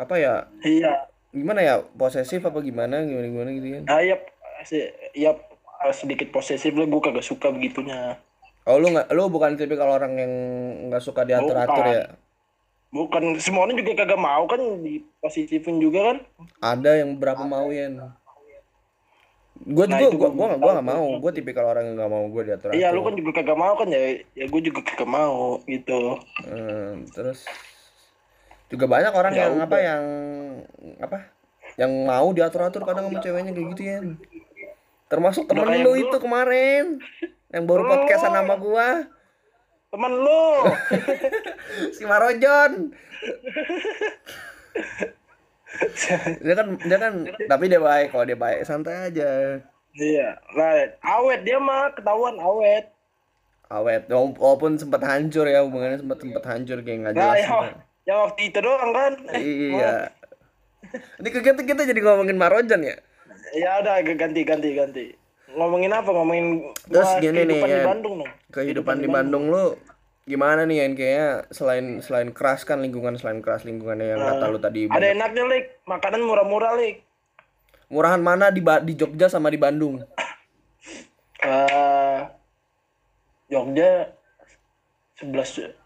apa 0.00 0.14
ya? 0.16 0.48
Iya. 0.64 1.12
Gimana 1.36 1.60
ya? 1.60 1.84
Posesif 1.84 2.40
apa 2.40 2.56
gimana? 2.64 3.04
Gimana 3.04 3.28
gimana 3.28 3.50
gitu 3.52 3.68
kan 3.68 3.84
ah, 3.92 4.00
iya 4.00 4.16
iya 5.12 5.36
sedikit 5.92 6.32
posesif. 6.32 6.72
Lah 6.72 6.88
gue 6.88 7.00
kagak 7.04 7.24
suka 7.24 7.52
begitunya. 7.52 8.16
Oh 8.64 8.80
lu 8.80 8.96
nggak 8.96 9.12
lu 9.12 9.28
bukan 9.28 9.60
tipikal 9.60 9.92
orang 9.92 10.16
yang 10.16 10.32
nggak 10.88 11.04
suka 11.04 11.28
diatur 11.28 11.58
atur 11.58 11.84
Bukan. 11.84 11.98
ya 12.00 12.04
bukan 12.92 13.40
semuanya 13.40 13.72
juga 13.74 14.04
kagak 14.04 14.20
mau 14.20 14.44
kan 14.44 14.60
di 14.84 15.00
posisifin 15.18 15.80
juga 15.80 16.12
kan? 16.12 16.16
Ada 16.60 17.00
yang 17.00 17.16
berapa 17.16 17.42
mau 17.42 17.72
ya 17.72 17.88
gue 19.62 19.84
Nah, 19.86 19.94
juga 19.94 20.26
belum 20.26 20.34
gua 20.34 20.46
tahu 20.58 20.74
nggak 20.74 20.86
mau. 20.90 21.06
gue 21.22 21.32
tipikal 21.32 21.70
orang 21.70 21.84
yang 21.86 21.94
nggak 21.94 22.10
mau 22.10 22.24
gue 22.26 22.42
diatur 22.42 22.68
atur 22.68 22.74
iya 22.74 22.90
lu 22.90 23.06
kan 23.06 23.14
juga 23.14 23.30
kagak 23.38 23.54
mau 23.54 23.74
kan? 23.78 23.88
Ya 23.88 24.18
ya 24.34 24.44
gue 24.44 24.60
juga 24.60 24.80
kagak 24.82 25.06
mau 25.06 25.62
gitu. 25.64 26.18
Hmm, 26.42 27.06
terus 27.14 27.46
juga 28.66 28.84
banyak 28.90 29.12
orang 29.12 29.32
Ya 29.32 29.40
yang 29.46 29.54
apa 29.60 29.70
udah. 29.70 29.82
yang 29.84 30.04
apa 30.98 31.18
yang 31.78 31.92
mau 32.04 32.28
diatur 32.34 32.66
atur 32.66 32.82
kadang 32.82 33.06
sama 33.08 33.22
ceweknya 33.22 33.52
kayak 33.54 33.68
gitu 33.76 33.82
ya 33.86 33.98
termasuk 35.06 35.44
temen 35.44 35.68
lu 35.84 35.92
itu 35.94 36.16
kemarin 36.18 36.98
yang 37.48 37.64
baru 37.68 37.84
podcastan 37.84 38.32
sama 38.32 38.56
gua 38.56 39.06
teman 39.92 40.12
lu. 40.16 40.44
Si 41.96 42.02
Marojon. 42.08 42.72
Dia 46.44 46.52
kan 46.52 46.68
dia 46.76 46.98
kan 47.00 47.14
tapi 47.48 47.64
dia 47.64 47.80
baik 47.80 48.12
kalau 48.12 48.28
dia 48.28 48.36
baik 48.36 48.60
santai 48.68 49.08
aja. 49.08 49.56
Iya 49.96 50.36
nah 50.52 50.72
awet 51.16 51.48
dia 51.48 51.56
mah 51.56 51.92
ketahuan 51.96 52.36
awet. 52.36 52.92
Awet 53.72 54.04
Wala- 54.12 54.36
walaupun 54.36 54.76
sempat 54.76 55.00
hancur 55.00 55.48
ya 55.48 55.64
hubungannya 55.64 55.96
sempat 56.04 56.20
sempat 56.20 56.44
hancur 56.44 56.84
kayak 56.84 56.98
nggak 57.08 57.14
nah 57.16 57.32
jelas 57.32 57.36
ya, 57.40 57.48
gitu. 57.48 57.68
ya 58.04 58.14
waktu 58.20 58.40
itu 58.52 58.58
doang 58.60 58.90
kan? 58.92 59.12
Eh, 59.32 59.42
iya. 59.72 59.94
Ini 61.24 61.28
kita 61.32 61.56
kita 61.64 61.82
jadi 61.88 62.00
ngomongin 62.04 62.36
Marojan 62.36 62.84
ya? 62.84 62.96
Ya 63.56 63.80
udah 63.80 63.96
ganti 64.04 64.44
ganti 64.44 64.68
ganti. 64.76 65.06
Ngomongin 65.52 65.90
apa? 65.90 66.08
Ngomongin 66.08 66.46
Terus 66.86 67.10
gini 67.18 67.44
nih, 67.44 67.60
kehidupan 67.60 67.68
di 67.68 67.74
Yan. 67.74 67.86
Bandung 67.86 68.14
dong. 68.18 68.30
kehidupan 68.48 68.96
di 68.98 69.08
Bandung 69.08 69.44
lu 69.48 69.64
gimana 70.22 70.62
nih 70.62 70.86
yang 70.86 70.92
kayaknya 70.92 71.28
selain 71.48 71.98
selain 71.98 72.30
keras 72.30 72.62
kan 72.62 72.78
lingkungan 72.78 73.16
selain 73.16 73.40
keras 73.40 73.62
lingkungannya 73.62 74.12
yang 74.12 74.20
kata 74.20 74.44
lu 74.46 74.58
tadi 74.58 74.86
Ada 74.86 75.12
enaknya, 75.12 75.42
Lik. 75.44 75.82
Makanan 75.84 76.22
murah-murah, 76.22 76.72
Lik. 76.74 77.02
murahan 77.88 78.18
mana 78.18 78.48
di 78.48 78.60
Ba- 78.60 78.80
di 78.80 78.94
Jogja 78.94 79.26
sama 79.26 79.48
di 79.48 79.56
Bandung 79.56 80.00
Eh 81.44 82.20
Jogja 83.48 84.08
11 85.18 85.76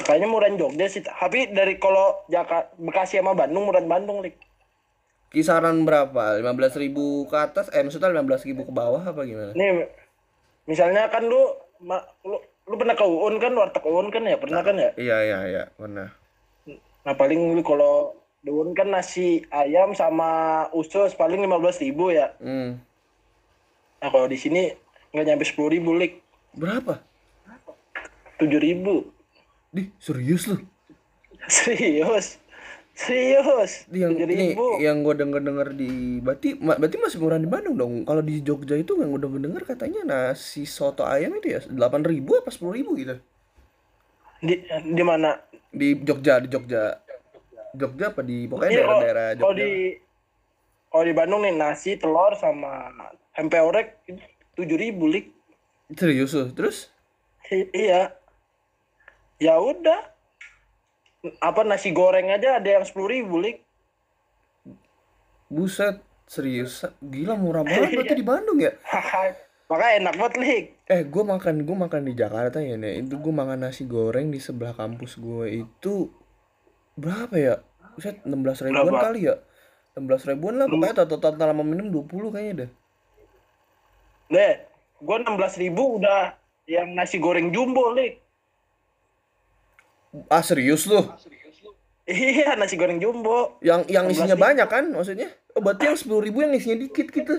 kayaknya 0.00 0.24
murahan 0.24 0.54
Jogja 0.54 0.86
sih. 0.86 1.02
Tapi 1.02 1.50
dari 1.50 1.76
kalau 1.76 2.22
Jakarta 2.26 2.70
Bekasi 2.76 3.18
sama 3.18 3.34
Bandung 3.34 3.66
murahan 3.66 3.84
Bandung, 3.84 4.22
Lik. 4.22 4.38
Kisaran 5.30 5.86
berapa? 5.86 6.38
15.000 6.42 6.90
ke 7.26 7.36
atas? 7.38 7.66
Eh 7.70 7.82
maksudnya 7.82 8.10
15.000 8.10 8.66
ke 8.66 8.72
bawah 8.74 9.02
apa 9.02 9.22
gimana? 9.24 9.54
Nih 9.54 9.86
misalnya 10.66 11.06
kan 11.08 11.26
lu 11.26 11.40
ma- 11.80 12.06
lu, 12.22 12.36
lu 12.68 12.74
pernah 12.76 12.94
ke 12.94 13.02
UUN 13.06 13.38
kan? 13.38 13.54
Warteg 13.54 13.86
UUN 13.86 14.10
kan 14.10 14.26
ya? 14.26 14.36
Pernah 14.36 14.60
kan 14.62 14.76
ya? 14.76 14.90
Iya 14.98 15.16
iya 15.24 15.38
iya 15.46 15.64
benar 15.78 16.20
nah 17.00 17.16
paling 17.16 17.56
lu 17.56 17.62
kalau 17.64 18.12
di 18.44 18.52
UUN 18.52 18.76
kan 18.76 18.92
nasi 18.92 19.44
ayam 19.48 19.96
sama 19.96 20.64
usus 20.72 21.16
paling 21.16 21.40
15.000 21.40 21.80
ribu 21.80 22.12
ya. 22.12 22.32
Hmm. 22.40 22.76
Nah 24.00 24.08
kalau 24.08 24.28
di 24.28 24.36
sini 24.36 24.72
nggak 25.12 25.24
nyampe 25.26 25.44
sepuluh 25.44 25.72
ribu 25.72 25.92
lik, 25.96 26.20
Berapa? 26.56 27.00
tujuh 28.36 28.60
ribu. 28.60 29.08
Di, 29.72 29.92
serius 30.00 30.48
lu? 30.48 30.56
Serius, 31.50 32.36
serius. 33.00 33.88
Yang 33.88 34.28
ini 34.28 34.46
yang 34.78 35.00
gue 35.00 35.14
denger 35.16 35.40
denger 35.40 35.68
di 35.72 35.90
berarti 36.20 36.60
ma- 36.60 36.76
berarti 36.76 36.96
masih 36.96 37.16
murah 37.16 37.36
di 37.36 37.48
Bandung 37.48 37.74
dong. 37.74 37.92
Kalau 38.04 38.20
di 38.20 38.40
Jogja 38.40 38.76
itu 38.76 38.92
yang 38.94 39.08
gue 39.10 39.22
denger 39.22 39.40
denger 39.40 39.62
katanya 39.64 40.00
nasi 40.04 40.68
soto 40.68 41.02
ayam 41.02 41.32
itu 41.34 41.56
ya 41.56 41.60
delapan 41.64 42.04
ribu 42.04 42.36
apa 42.36 42.52
sepuluh 42.52 42.76
ribu 42.76 42.92
gitu. 42.94 43.16
Di 44.40 44.60
di 44.68 45.02
mana? 45.02 45.40
Di 45.70 45.96
Jogja, 45.98 46.38
di 46.38 46.48
Jogja. 46.48 47.00
Jogja 47.70 48.10
apa 48.10 48.20
di 48.20 48.44
pokoknya 48.44 48.68
Iya, 48.68 48.82
kalau- 48.82 49.00
daerah-daerah 49.00 49.26
Kalau 49.38 49.52
Jogja. 49.54 49.62
di 49.62 49.72
kalau 50.90 51.04
di 51.06 51.14
Bandung 51.14 51.40
nih 51.40 51.54
nasi 51.54 51.90
telur 51.94 52.34
sama 52.34 52.90
tempe 53.30 53.56
orek 53.56 53.96
tujuh 54.54 54.74
ribu 54.74 55.06
lik. 55.06 55.30
Serius 55.90 56.34
lu? 56.34 56.50
Terus? 56.50 56.90
I- 57.48 57.70
iya. 57.72 58.10
Ya 59.38 59.56
udah. 59.56 60.09
Apa 61.40 61.60
nasi 61.68 61.92
goreng 61.92 62.32
aja 62.32 62.56
ada 62.56 62.68
yang 62.80 62.84
sepuluh 62.84 63.12
ribu 63.12 63.36
lik. 63.36 63.60
Buset, 65.50 66.00
serius. 66.24 66.86
Gila 67.02 67.36
murah 67.36 67.60
banget 67.68 67.92
berarti 67.92 68.14
di 68.16 68.24
Bandung 68.24 68.58
ya. 68.62 68.72
Makanya 69.70 69.94
enak 70.02 70.14
banget 70.18 70.34
lik. 70.40 70.64
Eh, 70.90 71.02
gue 71.06 71.22
makan 71.22 71.62
gue 71.62 71.76
makan 71.76 72.02
di 72.08 72.12
Jakarta 72.16 72.58
ya 72.58 72.74
nih. 72.74 73.04
Itu 73.06 73.22
gue 73.22 73.30
makan 73.34 73.68
nasi 73.68 73.86
goreng 73.86 74.32
di 74.32 74.42
sebelah 74.42 74.74
kampus 74.74 75.20
gue 75.20 75.62
itu 75.62 76.10
berapa 76.98 77.34
ya? 77.36 77.54
Buset, 77.94 78.22
16 78.24 78.66
ribuan 78.70 78.88
Berapa? 78.90 79.06
kali 79.12 79.20
ya? 79.28 79.36
16 79.98 80.30
ribuan 80.32 80.54
lah 80.56 80.66
pokoknya 80.70 80.96
total 81.04 81.18
total 81.20 81.48
sama 81.52 81.62
minum 81.66 81.90
20 81.92 82.34
kayaknya 82.34 82.54
deh. 82.64 82.70
Deh, 84.30 84.54
gue 85.02 85.16
enam 85.18 85.34
belas 85.34 85.58
ribu 85.58 85.98
udah 85.98 86.38
yang 86.70 86.94
nasi 86.94 87.18
goreng 87.18 87.50
jumbo 87.50 87.90
lik. 87.92 88.22
Ah, 90.26 90.42
serius 90.42 90.90
lu? 90.90 91.06
Iya 92.10 92.58
nasi 92.58 92.74
goreng 92.74 92.98
jumbo. 92.98 93.62
Yang 93.62 93.86
yang 93.86 94.10
16 94.10 94.14
isinya 94.18 94.36
ribu. 94.36 94.46
banyak 94.50 94.68
kan 94.68 94.84
maksudnya? 94.90 95.28
Oh, 95.54 95.62
berarti 95.62 95.86
yang 95.86 95.98
10 95.98 96.26
ribu 96.26 96.38
yang 96.42 96.52
isinya 96.58 96.78
dikit 96.82 97.06
gitu. 97.14 97.38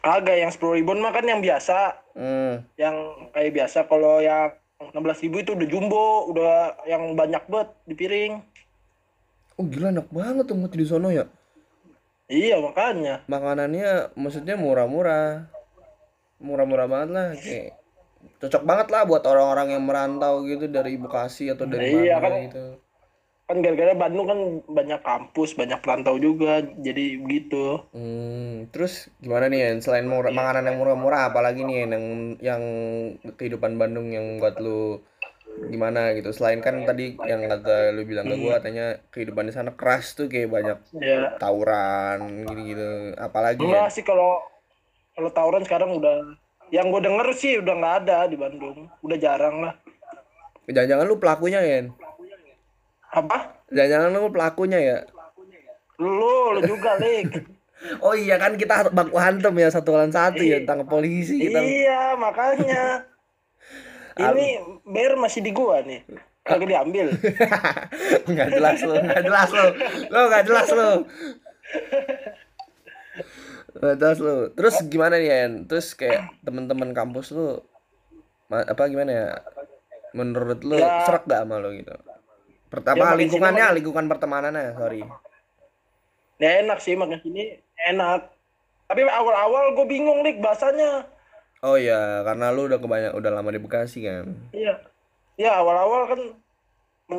Agak 0.00 0.38
yang 0.38 0.48
sepuluh 0.54 0.78
ribuan 0.78 1.02
mah 1.02 1.10
kan 1.10 1.26
yang 1.26 1.42
biasa. 1.42 1.98
Hmm. 2.14 2.64
Yang 2.78 2.96
kayak 3.34 3.52
biasa 3.52 3.78
kalau 3.90 4.22
yang 4.22 4.54
enam 4.78 5.02
belas 5.02 5.18
ribu 5.20 5.42
itu 5.42 5.58
udah 5.58 5.68
jumbo, 5.68 6.30
udah 6.30 6.78
yang 6.86 7.18
banyak 7.18 7.42
banget 7.50 7.68
di 7.84 7.94
piring. 7.98 8.32
Oh, 9.58 9.66
gila 9.66 9.90
enak 9.90 10.08
banget 10.14 10.44
tuh 10.46 10.54
di 10.54 10.86
sono 10.86 11.10
ya. 11.10 11.26
Iya 12.30 12.62
makanya. 12.62 13.26
Makanannya 13.26 14.14
maksudnya 14.14 14.54
murah-murah. 14.54 15.50
Murah-murah 16.38 16.86
banget 16.86 17.08
lah 17.10 17.28
kayak 17.34 17.74
cocok 18.38 18.62
banget 18.62 18.88
lah 18.94 19.02
buat 19.06 19.24
orang-orang 19.26 19.68
yang 19.74 19.84
merantau 19.88 20.46
gitu 20.46 20.66
dari 20.70 20.94
Bekasi 20.94 21.50
atau 21.50 21.66
dari 21.66 21.90
Iya, 21.90 22.16
mana 22.18 22.28
kan. 22.28 22.32
gitu. 22.46 22.64
Kan 23.48 23.64
gara-gara 23.64 23.94
Bandung 23.96 24.26
kan 24.28 24.40
banyak 24.68 25.00
kampus, 25.00 25.56
banyak 25.56 25.80
perantau 25.80 26.20
juga, 26.20 26.60
jadi 26.60 27.16
begitu. 27.16 27.80
Hmm, 27.96 28.68
terus 28.68 29.08
gimana 29.24 29.48
nih 29.48 29.58
Yan? 29.64 29.76
Selain 29.80 30.04
murah, 30.04 30.28
makanan 30.28 30.68
yang 30.68 30.76
murah-murah, 30.76 31.32
apalagi 31.32 31.64
nih 31.64 31.76
Yan, 31.88 31.90
yang 31.96 32.06
yang 32.44 32.62
kehidupan 33.40 33.80
Bandung 33.80 34.12
yang 34.12 34.36
buat 34.36 34.60
lu 34.60 35.00
gimana 35.72 36.12
gitu? 36.12 36.28
Selain 36.36 36.60
kan 36.60 36.84
tadi 36.84 37.16
yang 37.24 37.48
kata 37.48 37.96
lu 37.96 38.04
bilang 38.04 38.28
ke 38.28 38.36
gua 38.36 38.60
katanya 38.60 39.00
kehidupan 39.10 39.48
di 39.48 39.54
sana 39.56 39.72
keras 39.72 40.12
tuh 40.12 40.28
kayak 40.28 40.52
banyak 40.52 40.78
Ya. 41.00 41.32
tawuran 41.40 42.44
gitu-gitu. 42.44 43.16
Apalagi 43.16 43.64
Enggak 43.64 43.88
ya? 43.88 43.94
sih 43.96 44.04
kalau 44.04 44.44
kalau 45.16 45.30
tawuran 45.32 45.64
sekarang 45.64 45.96
udah 45.96 46.36
yang 46.68 46.92
gue 46.92 47.00
denger 47.00 47.28
sih 47.36 47.60
udah 47.60 47.74
nggak 47.76 47.96
ada 48.04 48.18
di 48.28 48.36
Bandung. 48.36 48.88
Udah 49.00 49.16
jarang 49.16 49.64
lah. 49.64 49.74
Jangan-jangan 50.68 51.04
lu 51.08 51.16
pelakunya 51.16 51.60
Yan? 51.64 51.86
Apa? 53.08 53.64
Jangan-jangan 53.72 54.08
lu 54.12 54.30
pelakunya 54.32 54.78
ya? 54.78 54.98
Lu, 55.98 56.56
lu 56.56 56.60
juga, 56.64 56.96
Lik. 57.00 57.32
Oh 58.02 58.10
iya 58.10 58.42
kan 58.42 58.58
kita 58.58 58.90
baku 58.90 59.14
hantem 59.22 59.54
ya 59.54 59.70
satu 59.70 59.94
lawan 59.94 60.10
satu 60.10 60.42
ya 60.42 60.58
tentang 60.66 60.82
polisi 60.90 61.38
kita. 61.38 61.62
iya, 61.62 62.18
makanya. 62.18 63.06
Ini 64.18 64.58
Bear 64.82 65.14
masih 65.14 65.46
di 65.46 65.54
gua 65.54 65.78
nih. 65.86 66.02
Kagak 66.42 66.66
diambil. 66.66 67.06
nggak 68.34 68.48
jelas 68.50 68.82
lo, 68.82 68.98
nggak 68.98 69.22
jelas 69.22 69.48
lo, 69.54 69.66
lo 70.10 70.20
nggak 70.26 70.44
jelas 70.50 70.68
lo. 70.74 70.90
Nggak 73.78 73.96
jelas 73.98 74.18
lo. 74.18 74.36
Terus 74.54 74.74
gimana 74.86 75.14
nih 75.16 75.30
Yan? 75.30 75.52
Terus 75.70 75.94
kayak 75.94 76.34
teman-teman 76.42 76.90
kampus 76.90 77.30
lu 77.30 77.62
apa 78.50 78.82
gimana 78.90 79.10
ya? 79.10 79.28
Menurut 80.16 80.60
lu 80.64 80.80
Ya. 80.80 81.04
serak 81.04 81.28
gak 81.28 81.44
sama 81.46 81.60
lo 81.60 81.70
gitu? 81.70 81.92
Ya, 81.92 82.16
Pertama 82.68 83.12
makin 83.12 83.18
lingkungannya, 83.24 83.64
sini 83.64 83.76
lingkungan 83.80 84.06
pertemanannya, 84.12 84.76
sorry. 84.76 85.00
Ya 86.36 86.60
enak 86.60 86.78
sih 86.80 86.94
makan 86.94 87.20
sini 87.22 87.56
enak. 87.88 88.28
Tapi 88.88 89.04
awal-awal 89.04 89.76
gue 89.76 89.86
bingung 89.88 90.20
nih 90.24 90.36
bahasanya. 90.40 91.04
Oh 91.60 91.74
iya, 91.74 92.22
karena 92.22 92.54
lu 92.54 92.70
udah 92.70 92.78
kebanyak 92.78 93.12
udah 93.18 93.30
lama 93.34 93.50
di 93.50 93.60
Bekasi 93.60 94.06
kan. 94.06 94.30
Iya. 94.54 94.78
Ya 95.34 95.58
awal-awal 95.58 96.06
kan 96.06 96.20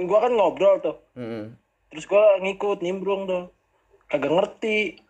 gua 0.07 0.19
kan 0.27 0.33
ngobrol 0.35 0.79
tuh. 0.79 0.95
Mm-mm. 1.15 1.55
Terus 1.91 2.05
gua 2.07 2.39
ngikut 2.39 2.79
nimbrung 2.79 3.27
tuh. 3.27 3.51
Kagak 4.07 4.31
ngerti. 4.31 5.01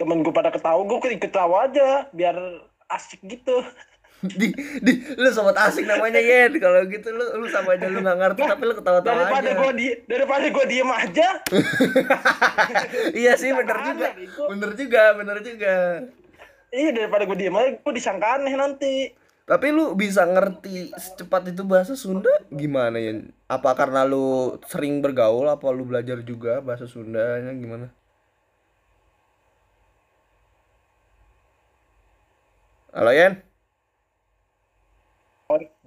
Temen 0.00 0.24
gue 0.24 0.32
pada 0.32 0.48
ketawa, 0.48 0.80
gue 0.88 0.96
ikut 0.96 1.20
ketawa 1.20 1.68
aja 1.68 2.08
biar 2.16 2.40
asik 2.88 3.20
gitu. 3.28 3.60
di, 4.40 4.52
di, 4.84 4.92
lu 5.16 5.28
sobat 5.32 5.56
asik 5.56 5.88
namanya 5.88 6.20
Yen. 6.20 6.52
Kalau 6.60 6.84
gitu 6.88 7.08
lu 7.08 7.24
lu 7.40 7.46
sama 7.48 7.76
aja 7.76 7.88
lu 7.88 8.04
nggak 8.04 8.18
ngerti 8.20 8.40
tapi 8.44 8.62
lu 8.68 8.74
ketawa-tawa 8.76 9.16
Daripada 9.16 9.48
aja. 9.48 9.58
gue 9.60 9.72
di 9.76 9.86
daripada 10.04 10.46
gue 10.48 10.64
diem 10.68 10.90
aja. 10.92 11.28
iya 13.20 13.32
sih 13.40 13.52
bener 13.52 13.78
juga. 13.80 14.08
Bego. 14.12 14.44
Bener 14.52 14.70
juga, 14.76 15.02
bener 15.16 15.36
juga. 15.40 15.74
Iya 16.70 16.90
daripada 16.92 17.24
gue 17.24 17.36
diem 17.40 17.56
aja, 17.56 17.70
gue 17.80 17.92
disangka 17.96 18.40
aneh 18.40 18.54
nanti. 18.56 18.94
Tapi 19.48 19.66
lu 19.74 19.98
bisa 19.98 20.22
ngerti 20.28 20.94
secepat 20.94 21.50
itu 21.50 21.66
bahasa 21.66 21.96
Sunda 21.98 22.30
gimana 22.52 23.00
ya? 23.02 23.18
Apa 23.50 23.74
karena 23.74 24.06
lu 24.06 24.54
sering 24.68 25.02
bergaul 25.02 25.48
apa 25.48 25.64
lu 25.72 25.88
belajar 25.88 26.20
juga 26.22 26.60
bahasa 26.60 26.86
Sundanya 26.86 27.50
gimana? 27.56 27.90
Halo 33.00 33.16
Yen? 33.16 33.32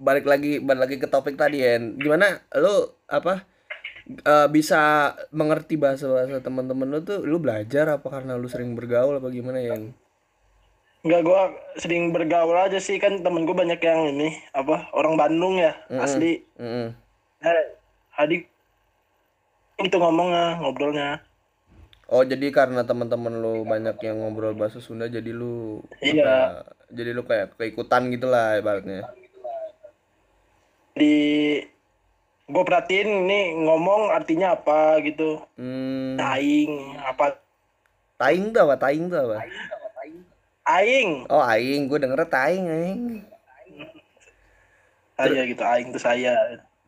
Balik 0.01 0.25
lagi 0.25 0.57
balik 0.57 0.81
lagi 0.81 0.95
ke 0.97 1.05
topik 1.05 1.37
tadi 1.37 1.61
Yen. 1.61 1.93
Gimana 2.01 2.41
lu 2.57 2.89
apa 3.05 3.45
eh, 4.09 4.49
bisa 4.49 5.13
mengerti 5.29 5.77
bahasa-bahasa 5.77 6.41
teman-teman 6.41 6.89
lu 6.89 7.05
tuh 7.05 7.21
lu 7.21 7.37
belajar 7.37 8.01
apa 8.01 8.09
karena 8.09 8.33
lu 8.33 8.49
sering 8.49 8.73
bergaul 8.73 9.21
apa 9.21 9.29
gimana 9.29 9.61
Yen? 9.61 9.93
Enggak 11.05 11.21
gue 11.21 11.41
sering 11.85 12.09
bergaul 12.09 12.57
aja 12.57 12.81
sih 12.81 12.97
kan 12.97 13.21
temen 13.21 13.45
gue 13.45 13.53
banyak 13.53 13.77
yang 13.77 14.09
ini 14.09 14.33
apa 14.49 14.89
orang 14.97 15.13
Bandung 15.13 15.61
ya 15.61 15.77
asli. 15.93 16.41
Mm-mm. 16.57 16.97
Eh, 17.45 17.65
adik 18.17 18.49
itu 19.85 19.95
ngomongnya 20.01 20.57
ngobrolnya. 20.65 21.21
Oh 22.09 22.25
jadi 22.25 22.49
karena 22.49 22.81
teman-teman 22.89 23.37
lu 23.37 23.61
banyak 23.69 24.01
yang 24.01 24.17
ngobrol 24.17 24.57
bahasa 24.57 24.81
Sunda 24.81 25.05
jadi 25.05 25.29
lu 25.29 25.85
Iya. 26.01 26.25
apa, 26.25 26.82
jadi 26.93 27.11
lu 27.17 27.25
kayak 27.25 27.57
keikutan 27.57 28.07
gitu 28.13 28.29
lah 28.29 28.61
ibaratnya. 28.61 29.09
Di 30.93 31.15
gue 32.43 32.63
perhatiin 32.63 33.09
ini 33.25 33.65
ngomong 33.65 34.13
artinya 34.13 34.53
apa 34.53 35.01
gitu. 35.01 35.41
Hmm, 35.57 36.21
Aing 36.21 37.01
apa 37.01 37.41
taing 38.21 38.53
tuh 38.53 38.61
apa? 38.69 38.75
Taing 38.77 39.09
tuh 39.09 39.19
apa? 39.19 39.35
aing. 40.63 41.27
Oh 41.27 41.43
aing, 41.43 41.91
gue 41.91 41.99
denger 41.99 42.23
taing 42.31 42.65
aing. 42.67 43.03
Saya 45.19 45.41
gitu 45.45 45.63
aing 45.63 45.87
itu 45.91 45.99
saya. 45.99 46.33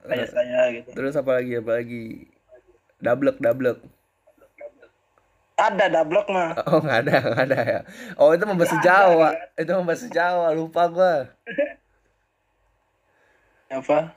Saya 0.05 0.25
saya 0.29 0.59
gitu. 0.71 0.89
Terus 0.95 1.13
apa 1.17 1.41
lagi 1.41 1.59
apa 1.59 1.71
lagi? 1.81 2.29
Dablek 3.03 3.37
dablek. 3.43 3.79
Ada 5.55 5.87
dablok 5.87 6.27
mah. 6.35 6.51
Oh 6.67 6.83
nggak 6.83 6.99
ada 7.07 7.13
nggak 7.23 7.45
ada 7.47 7.59
ya. 7.63 7.79
Oh 8.19 8.35
itu 8.35 8.43
mah 8.43 8.59
bahasa 8.59 8.75
Jawa. 8.83 9.29
Itu 9.55 9.71
mah 9.71 9.85
bahasa 9.87 10.07
Jawa 10.11 10.51
lupa 10.51 10.83
gua. 10.91 11.31
Apa? 13.71 14.11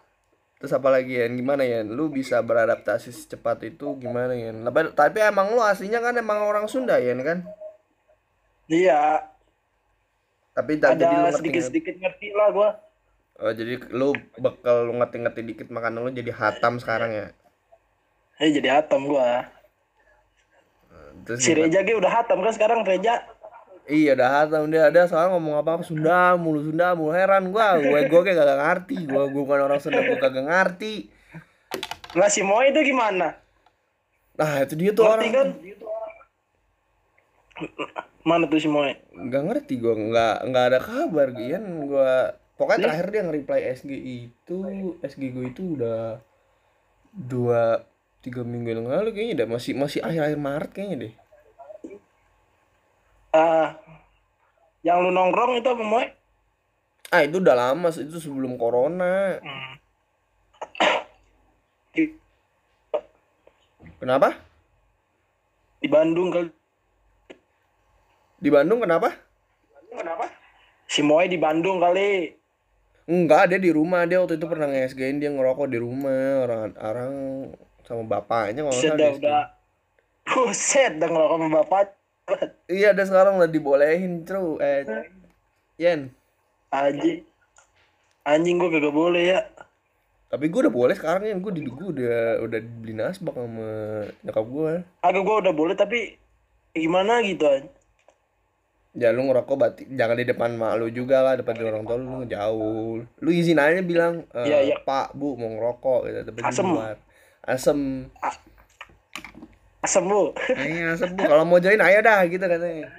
Terus 0.58 0.74
apa 0.74 0.88
lagi 0.90 1.14
ya? 1.14 1.26
Gimana 1.30 1.62
ya? 1.62 1.86
Lu 1.86 2.10
bisa 2.10 2.42
beradaptasi 2.42 3.14
secepat 3.14 3.62
itu 3.70 3.86
gimana 4.02 4.34
ya? 4.34 4.50
Tapi, 4.66 4.90
tapi 4.94 5.18
emang 5.22 5.54
lu 5.54 5.62
aslinya 5.62 6.02
kan 6.02 6.14
emang 6.18 6.42
orang 6.50 6.66
Sunda 6.66 6.98
ya 6.98 7.14
kan? 7.22 7.46
Iya, 8.68 9.00
Tapi 10.56 10.72
tak- 10.82 10.98
jadi 11.00 11.14
lu 11.16 11.24
ada 11.24 11.30
ngerti 11.32 11.38
sedikit-sedikit 11.38 11.94
ngerti 12.02 12.26
lah 12.36 12.48
gua. 12.52 12.70
Oh 13.38 13.52
jadi 13.54 13.78
lu 13.94 14.10
bekal 14.44 14.90
lu 14.90 14.92
ngerti-ngerti 14.98 15.40
dikit 15.46 15.68
makanan 15.70 16.02
lu 16.04 16.10
jadi 16.10 16.32
hatam 16.34 16.82
sekarang 16.82 17.10
ya. 17.14 17.26
Eh 18.42 18.50
jadi 18.56 18.68
hatam 18.82 19.06
gua. 19.06 19.46
Terus 21.28 21.44
Si? 21.44 21.52
Reja 21.52 21.84
ge 21.84 21.92
udah 21.92 22.08
hatam 22.08 22.40
kan 22.40 22.52
sekarang 22.56 22.80
Reja. 22.88 23.20
Iya 23.84 24.16
udah 24.16 24.28
hatam 24.32 24.68
dia 24.72 24.88
ada 24.88 25.04
soal 25.08 25.28
ngomong 25.32 25.60
apa 25.60 25.76
apa 25.76 25.82
Sunda 25.84 26.36
mulu 26.40 26.60
Sunda 26.64 26.92
mulu 26.96 27.12
heran 27.12 27.52
gua 27.52 27.76
gue 27.80 28.00
gue 28.04 28.20
kayak 28.20 28.36
gak 28.36 28.60
ngerti 28.60 28.96
gua 29.08 29.32
gua 29.32 29.42
bukan 29.48 29.60
orang 29.64 29.80
Sunda 29.80 30.04
gua 30.04 30.16
kagak 30.20 30.44
ngerti 30.44 31.08
Lah 32.12 32.28
si 32.28 32.40
Moe 32.44 32.68
itu 32.68 32.80
gimana? 32.84 33.36
nah 34.36 34.60
itu 34.60 34.76
dia 34.76 34.92
tuh 34.92 35.08
Ngerti 35.08 35.28
orang 35.28 35.32
kan? 35.32 35.48
Mana 38.28 38.44
tuh 38.44 38.60
si 38.60 38.68
Moe? 38.68 38.92
nggak 39.08 39.42
ngerti 39.48 39.74
gua 39.80 39.94
nggak 39.96 40.36
nggak 40.52 40.64
ada 40.68 40.78
kabar 40.84 41.28
Gian 41.32 41.64
gua 41.88 42.36
pokoknya 42.60 42.92
terakhir 42.92 43.06
dia 43.08 43.22
nge-reply 43.24 43.60
SG 43.72 43.90
itu 43.96 44.56
SG 45.00 45.22
gue 45.32 45.44
itu 45.48 45.80
udah 45.80 46.20
dua 47.16 47.88
tiga 48.18 48.42
minggu 48.42 48.68
yang 48.68 48.86
lalu 48.86 49.14
kayaknya 49.14 49.44
deh 49.44 49.48
masih 49.48 49.72
masih 49.74 50.00
akhir 50.02 50.22
akhir 50.26 50.38
Maret 50.38 50.70
kayaknya 50.72 50.96
deh 51.06 51.14
Ah, 53.28 53.76
yang 54.80 55.04
lu 55.04 55.12
nongkrong 55.12 55.60
itu 55.60 55.68
apa 55.68 55.84
Moe? 55.84 56.06
ah 57.08 57.20
itu 57.20 57.40
udah 57.40 57.56
lama 57.56 57.88
itu 57.88 58.16
sebelum 58.18 58.56
corona 58.56 59.36
Di, 61.92 62.08
kenapa 63.96 64.36
di 65.78 65.88
Bandung 65.88 66.28
kali. 66.28 66.50
di 68.38 68.48
Bandung 68.48 68.80
kenapa 68.80 69.12
Kenapa? 69.88 70.30
Si 70.86 71.02
Moe 71.02 71.26
di 71.26 71.34
Bandung 71.36 71.82
kali. 71.82 72.30
Enggak, 73.08 73.50
dia 73.50 73.58
di 73.58 73.72
rumah. 73.72 74.06
Dia 74.06 74.22
waktu 74.22 74.38
itu 74.38 74.46
pernah 74.46 74.68
nge-SG-in 74.68 75.18
dia 75.18 75.32
ngerokok 75.32 75.66
di 75.66 75.78
rumah. 75.80 76.46
Orang 76.46 76.70
orang 76.78 77.12
sama 77.88 78.04
bapaknya 78.04 78.68
kalau 78.68 78.76
nggak 78.76 78.92
salah 78.92 79.16
udah. 79.16 79.44
Buset 80.28 80.92
dah 81.00 81.08
ngerokok 81.08 81.36
sama 81.40 81.48
bapak. 81.64 81.86
Iya, 82.68 82.92
ada 82.92 83.02
sekarang 83.08 83.40
udah 83.40 83.48
dibolehin, 83.48 84.28
Tru. 84.28 84.60
Eh, 84.60 84.84
Yen. 85.80 86.12
Anjing. 86.68 87.24
Anjing 88.28 88.60
gua 88.60 88.68
kagak 88.68 88.92
boleh 88.92 89.24
ya. 89.32 89.40
Tapi 90.28 90.52
gue 90.52 90.60
udah 90.68 90.74
boleh 90.74 90.92
sekarang 90.92 91.24
ya. 91.24 91.32
Gue 91.40 91.56
di 91.56 91.64
gue 91.64 91.88
udah 91.88 92.44
udah 92.44 92.58
dibeli 92.60 92.92
nasbak 92.92 93.32
sama 93.32 94.04
nyokap 94.20 94.44
gue. 94.44 94.72
Agak 95.00 95.22
gua 95.24 95.36
udah 95.40 95.54
boleh 95.56 95.72
tapi 95.72 96.20
gimana 96.76 97.24
gitu 97.24 97.48
anjing. 97.48 97.72
Ya 98.98 99.14
lu 99.14 99.24
ngerokok 99.24 99.56
berarti 99.56 99.82
jangan 99.94 100.16
di 100.18 100.26
depan 100.26 100.58
mak 100.58 100.74
lu 100.76 100.90
juga 100.90 101.22
lah, 101.22 101.38
depan 101.38 101.54
orang 101.64 101.86
tua 101.86 101.96
lu 101.96 102.26
jauh. 102.28 103.00
Lu 103.22 103.30
izin 103.30 103.56
aja 103.62 103.80
bilang, 103.80 104.26
eh, 104.34 104.44
Iya, 104.48 104.58
iya. 104.64 104.76
Pak, 104.82 105.14
Bu 105.14 105.38
mau 105.38 105.48
ngerokok 105.54 106.00
gitu, 106.08 106.20
tapi 106.28 106.38
di 106.42 106.52
luar. 106.66 106.96
Asem. 107.48 108.12
Asem 109.80 110.04
lu. 110.04 110.36
Eh, 110.52 110.84
asem 110.84 111.16
Bu. 111.16 111.24
Kalau 111.24 111.48
mau 111.48 111.56
join 111.56 111.80
ayo 111.80 112.04
dah 112.04 112.20
gitu 112.28 112.44
katanya. 112.44 112.92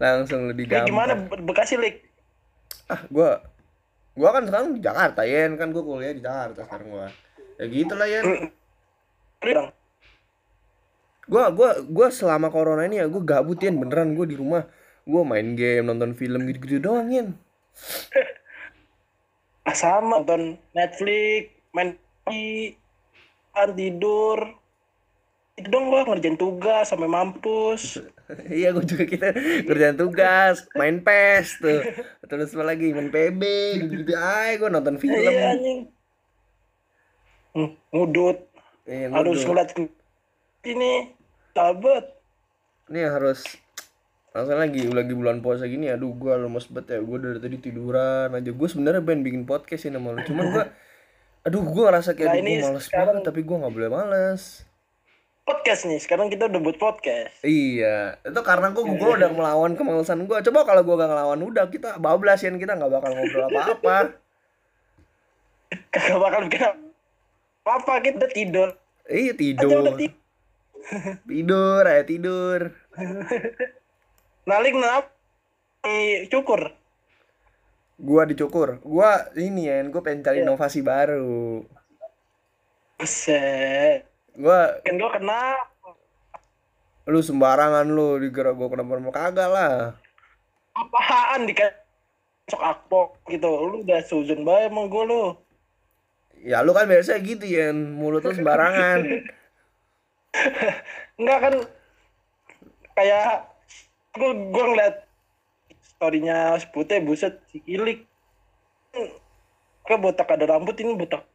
Langsung 0.00 0.48
lebih 0.48 0.64
Lik, 0.64 0.88
gimana 0.88 1.12
gampang. 1.12 1.44
Be- 1.44 1.52
Bekasi 1.52 1.76
Lik? 1.76 2.08
ah 2.90 3.06
gua 3.06 3.38
gua 4.18 4.34
kan 4.34 4.42
sekarang 4.50 4.74
di 4.74 4.82
Jakarta 4.82 5.22
Yen 5.22 5.54
kan 5.54 5.70
gua 5.70 5.86
kuliah 5.86 6.10
di 6.10 6.18
Jakarta 6.18 6.66
sekarang 6.66 6.90
gua 6.90 7.06
ya 7.54 7.64
gitu 7.70 7.94
lah 7.94 8.08
Yen 8.10 8.50
Bilang, 9.38 9.70
gua 11.30 11.54
gua 11.54 11.78
gua 11.86 12.10
selama 12.10 12.50
corona 12.50 12.82
ini 12.90 12.98
ya 12.98 13.06
gua 13.06 13.22
gabut 13.22 13.62
Yen 13.62 13.78
beneran 13.78 14.18
gua 14.18 14.26
di 14.26 14.34
rumah 14.34 14.66
gua 15.06 15.22
main 15.22 15.54
game 15.54 15.86
nonton 15.86 16.18
film 16.18 16.50
gitu-gitu 16.50 16.82
doang 16.82 17.14
Yen 17.14 17.38
ah, 19.70 19.74
sama 19.78 20.18
nonton 20.18 20.58
Netflix, 20.74 21.54
main 21.70 21.94
kan 23.50 23.70
tidur. 23.72 24.38
Itu 25.54 25.68
dong 25.68 25.92
gua 25.92 26.02
ngerjain 26.06 26.34
tugas 26.34 26.90
sampai 26.90 27.06
mampus. 27.06 28.00
iya 28.50 28.70
gua 28.70 28.82
juga 28.82 29.04
kita 29.04 29.28
kerjaan 29.66 29.98
tugas 29.98 30.62
main 30.78 31.02
PES 31.02 31.46
tuh 31.58 31.82
terus 32.24 32.54
apa 32.54 32.62
lagi 32.62 32.94
main 32.94 33.10
PB 33.10 33.42
gitu-gitu 33.82 34.14
ay 34.14 34.56
gua 34.56 34.70
nonton 34.70 34.96
film 34.96 35.18
Iya 35.18 35.54
anjing. 35.54 35.80
Hmm, 37.50 37.74
ngudut. 37.90 38.38
Iya, 38.86 39.10
Harus 39.10 39.42
ngeliat 39.42 39.70
ini 40.62 41.14
sahabat. 41.50 42.04
ini 42.90 43.06
harus 43.06 43.42
langsung 44.30 44.56
lagi 44.56 44.86
lagi 44.86 45.10
bulan 45.10 45.38
puasa 45.40 45.66
gini 45.66 45.86
aduh 45.86 46.12
gua 46.12 46.38
lemes 46.38 46.66
banget 46.66 46.94
ya. 46.94 46.98
Gua 47.00 47.18
dari 47.18 47.38
tadi 47.38 47.56
tiduran 47.58 48.30
aja. 48.30 48.50
Gua 48.50 48.66
sebenarnya 48.66 49.00
pengen 49.00 49.22
bikin 49.22 49.42
podcast 49.42 49.84
ini 49.84 49.96
sama 49.96 50.14
lu. 50.14 50.22
Cuman 50.22 50.44
gua 50.48 50.64
aduh 51.46 51.62
gua 51.64 51.82
ngerasa 51.90 52.14
kayak 52.14 52.30
Nah, 52.30 52.38
ini 52.38 52.52
gua 52.56 52.70
males 52.70 52.84
sekarang- 52.84 53.06
banget 53.10 53.22
tapi 53.26 53.40
gua 53.42 53.56
nggak 53.58 53.74
boleh 53.74 53.90
males. 53.90 54.42
Podcast 55.40 55.82
nih, 55.82 55.98
sekarang 55.98 56.30
kita 56.30 56.46
udah 56.46 56.60
buat 56.60 56.78
podcast. 56.78 57.42
iya. 57.42 58.14
Itu 58.22 58.38
karena 58.40 58.70
gua 58.70 58.86
gua 58.86 59.10
udah 59.16 59.30
melawan 59.30 59.74
kemalasan 59.74 60.22
gua. 60.24 60.38
Coba 60.40 60.62
kalau 60.62 60.82
gua 60.82 60.94
gak 60.96 61.10
ngelawan 61.10 61.40
udah 61.42 61.64
kita 61.66 61.98
bablas 61.98 62.38
ya 62.38 62.50
kita 62.50 62.72
nggak 62.72 62.86
bakal 62.88 63.10
ngobrol 63.10 63.44
apa 63.46 63.60
apa 63.68 63.96
Kagak 65.90 66.18
bakal 66.18 66.40
bikin 66.46 66.62
apa 67.60 67.92
kita 68.00 68.26
tidur. 68.28 68.68
iya 69.06 69.32
tidur. 69.32 69.90
tidur 71.24 71.82
ayo 71.84 72.02
tidur 72.04 72.60
Nalik 74.46 74.72
kenapa? 74.76 75.08
Cukur. 76.28 76.76
gua 78.00 78.24
dicukur 78.24 78.80
gua 78.80 79.28
ini 79.36 79.68
ya 79.68 79.84
gua 79.92 80.00
pengen 80.00 80.24
cari 80.24 80.40
inovasi 80.40 80.80
baru 80.80 81.60
Buset. 82.96 84.08
gua 84.32 84.80
Kan 84.80 84.96
gua 84.96 85.12
kena 85.20 85.40
lu 87.04 87.20
sembarangan 87.20 87.84
lu 87.84 88.16
dikira 88.16 88.56
gua 88.56 88.72
kenapa 88.72 88.96
mau 88.96 89.12
kagak 89.12 89.52
lah 89.52 90.00
apaan 90.80 91.44
di 91.44 91.54
sok 92.50 92.62
akpok 92.62 93.08
gitu. 93.30 93.46
Lu 93.46 93.86
udah 93.86 94.00
suzun 94.02 94.42
banget 94.42 94.74
emang 94.74 94.90
gua 94.90 95.02
lu. 95.06 95.24
Ya 96.40 96.64
lu 96.64 96.72
kan 96.72 96.88
biasa 96.88 97.20
gitu 97.20 97.44
ya, 97.44 97.70
mulut 97.70 98.24
lu 98.24 98.32
sembarangan. 98.32 99.04
Enggak 101.20 101.38
kan 101.42 101.54
kayak 102.96 103.49
gua 104.16 104.30
gua 104.50 104.64
ngeliat 104.74 104.96
storynya 105.80 106.56
Spute 106.58 106.98
buset 107.04 107.44
si 107.52 107.60
Kilik. 107.60 108.06
Kayak 109.86 110.00
botak 110.00 110.28
ada 110.32 110.44
rambut 110.56 110.74
ini 110.78 110.96
botak 110.96 111.26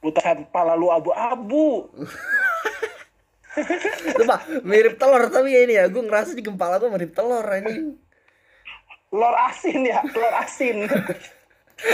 botak 0.00 0.46
kepala 0.46 0.76
lu 0.76 0.92
abu-abu. 0.92 1.86
Sumpah, 4.16 4.40
mirip 4.68 5.00
telur 5.00 5.32
tapi 5.32 5.56
ya 5.56 5.60
ini 5.64 5.74
ya, 5.80 5.88
gue 5.88 6.04
ngerasa 6.04 6.36
di 6.36 6.44
kepala 6.44 6.76
tuh 6.76 6.92
mirip 6.92 7.16
telur 7.16 7.40
anjing. 7.40 7.96
Telur 9.08 9.34
asin 9.48 9.80
ya, 9.80 10.04
telur 10.12 10.34
asin. 10.36 10.76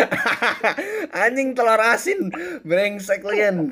anjing 1.22 1.54
telur 1.54 1.78
asin, 1.78 2.34
brengsek 2.66 3.22
lian. 3.22 3.70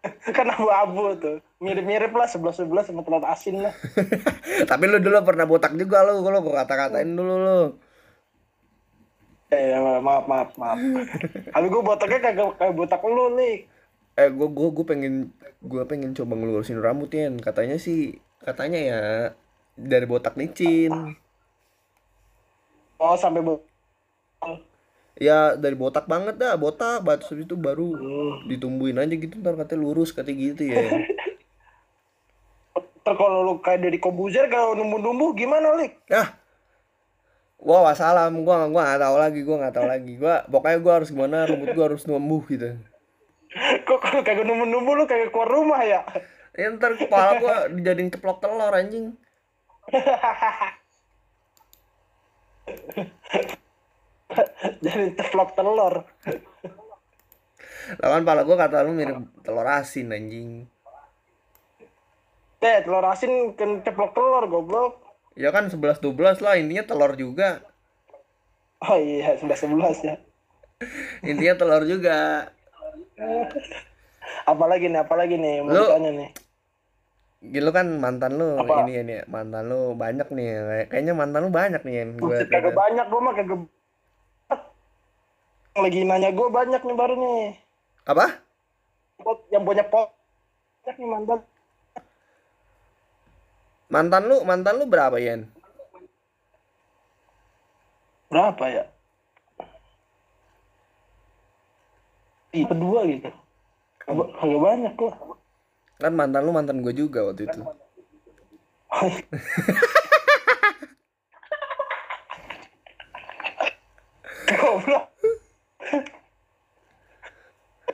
kan 0.36 0.48
abu-abu 0.48 1.16
tuh. 1.20 1.36
Mirip-mirip 1.60 2.12
lah 2.16 2.24
sebelah-sebelah 2.24 2.84
sama 2.88 3.04
telur 3.04 3.24
asin 3.28 3.60
lah. 3.60 3.74
tapi 4.70 4.84
lu 4.88 4.96
dulu 4.96 5.20
pernah 5.20 5.44
botak 5.44 5.76
juga 5.76 6.04
lu, 6.08 6.24
kalau 6.24 6.40
gue 6.40 6.54
kata-katain 6.56 7.12
dulu 7.12 7.34
lu. 7.36 7.60
Eh, 9.50 9.74
maaf, 10.00 10.24
maaf, 10.30 10.50
maaf. 10.54 10.78
Tapi 11.58 11.66
gue 11.66 11.82
botaknya 11.82 12.22
kagak 12.22 12.54
kayak 12.54 12.74
botak 12.78 13.02
lu 13.02 13.34
nih. 13.34 13.66
Eh, 14.14 14.30
gue 14.30 14.46
gue 14.46 14.68
gue 14.70 14.86
pengen 14.86 15.34
gue 15.58 15.82
pengen 15.90 16.14
coba 16.14 16.38
ngelurusin 16.38 16.78
rambut 16.78 17.10
ya, 17.10 17.26
katanya 17.42 17.74
sih, 17.74 18.22
katanya 18.46 18.78
ya 18.78 19.00
dari 19.74 20.06
botak 20.06 20.38
licin. 20.38 21.18
Oh, 23.02 23.18
sampai 23.18 23.42
bo 23.42 23.58
Ya 25.18 25.58
dari 25.58 25.74
botak 25.74 26.06
banget 26.06 26.38
dah, 26.38 26.54
botak, 26.54 27.02
batu 27.02 27.34
itu 27.34 27.58
baru 27.58 27.90
Hmm. 27.96 28.46
ditumbuhin 28.46 29.00
aja 29.00 29.14
gitu, 29.14 29.34
ntar 29.42 29.58
katanya 29.58 29.82
lurus 29.82 30.14
katanya 30.14 30.54
gitu 30.54 30.62
ya. 30.70 30.86
Ntar 33.00 33.16
kalau 33.16 33.48
lu 33.48 33.54
kayak 33.64 33.80
dari 33.80 33.96
Kobuzer 33.96 34.44
kalau 34.52 34.76
numbuh-numbuh 34.76 35.32
gimana, 35.32 35.72
Lik? 35.72 35.96
Ah, 36.12 36.36
Wah, 37.60 37.84
wassalam, 37.84 38.40
gua 38.40 38.64
gua 38.72 38.82
nggak 38.88 39.00
tahu 39.04 39.16
lagi, 39.20 39.40
gua 39.44 39.56
nggak 39.60 39.74
tahu 39.76 39.86
lagi. 39.88 40.12
Gua 40.16 40.34
pokoknya 40.48 40.78
gua 40.80 40.92
harus 41.00 41.12
gimana, 41.12 41.44
rambut 41.44 41.68
gua 41.76 41.92
harus 41.92 42.08
numbuh 42.08 42.40
gitu. 42.48 42.72
Kok 43.88 43.98
kalau 44.00 44.24
kagak 44.24 44.48
numbuh-numbuh 44.48 44.94
lu 44.96 45.04
kagak 45.04 45.28
keluar 45.28 45.48
rumah 45.48 45.80
ya? 45.84 46.00
Ya 46.56 46.72
ntar 46.72 46.96
kepala 46.96 47.36
gua 47.36 47.68
dijadiin 47.68 48.08
ceplok 48.08 48.40
telur 48.40 48.72
anjing. 48.72 49.12
Jadi 54.80 55.12
teflok 55.12 55.52
telur. 55.52 55.94
Lah 58.00 58.08
kan 58.08 58.20
kepala 58.22 58.42
gua 58.44 58.56
kata 58.56 58.86
lu 58.86 58.92
mirip 58.94 59.18
telur 59.42 59.66
asin 59.66 60.12
anjing. 60.12 60.64
Eh, 62.60 62.78
telur 62.84 63.04
asin 63.04 63.56
kan 63.56 63.80
ceplok 63.80 64.12
telur, 64.12 64.44
goblok. 64.46 65.00
Ya 65.32 65.48
kan 65.48 65.72
11 65.72 66.00
12 66.00 66.44
lah, 66.44 66.60
intinya 66.60 66.84
telur 66.84 67.16
juga. 67.16 67.64
Oh 68.80 68.96
iya, 68.96 69.36
11-11 69.36 70.04
ya. 70.04 70.14
Intinya 71.24 71.54
telur 71.56 71.84
juga. 71.84 72.48
Apalagi 74.44 74.88
nih, 74.88 75.00
apalagi 75.00 75.36
nih, 75.36 75.64
mau 75.64 75.72
Lu- 75.72 75.88
ditanya 75.88 76.10
nih. 76.16 76.30
Gila 77.40 77.72
kan 77.72 77.88
mantan 77.96 78.36
lu 78.36 78.60
Apa? 78.60 78.84
ini 78.84 79.00
nih, 79.00 79.20
mantan 79.24 79.72
lu 79.72 79.96
banyak 79.96 80.28
nih. 80.28 80.48
Kayak- 80.60 80.88
Kayaknya 80.92 81.14
mantan 81.16 81.40
lu 81.40 81.48
banyak 81.48 81.82
nih 81.88 81.94
yang 81.96 82.10
gue 82.20 82.36
kagak 82.44 82.76
banyak 82.76 83.06
gue 83.08 83.20
mah 83.20 83.32
kagak 83.32 83.60
lagi 85.80 86.04
nanya 86.04 86.30
gue 86.30 86.48
banyak 86.48 86.82
nih 86.84 86.96
baru 86.96 87.14
nih 87.16 87.44
Apa? 88.06 88.26
Yang 89.52 89.62
punya 89.64 89.84
pot 89.88 90.08
banyak 90.84 90.96
nih 90.96 91.08
mantan 91.08 91.40
Mantan 93.90 94.22
lu, 94.30 94.36
mantan 94.46 94.78
lu 94.78 94.86
berapa, 94.86 95.18
Yen? 95.18 95.50
berapa 98.30 98.64
ya 98.70 98.84
Ih, 102.54 102.66
kedua 102.66 103.06
gitu 103.06 103.30
kagak 104.02 104.28
kagak 104.38 104.60
banyak 104.62 104.92
gue 104.94 105.12
Kan 106.00 106.12
mantan 106.16 106.42
lu 106.46 106.52
mantan 106.54 106.80
gue 106.80 106.96
juga 106.96 107.28
waktu 107.28 107.44
itu. 107.44 107.60
goblok 114.60 115.04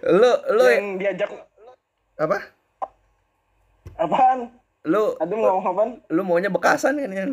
Lu 0.07 0.31
lu 0.53 0.65
yang 0.69 1.01
diajak 1.01 1.31
apa? 2.17 2.39
apaan 3.97 4.53
Lu 4.85 5.17
aduh 5.19 5.37
mau 5.37 5.57
ngomong 5.57 5.73
apaan 5.73 5.91
lu 6.13 6.23
maunya 6.23 6.51
bekasan 6.53 7.01
kan, 7.01 7.11
Yen? 7.11 7.33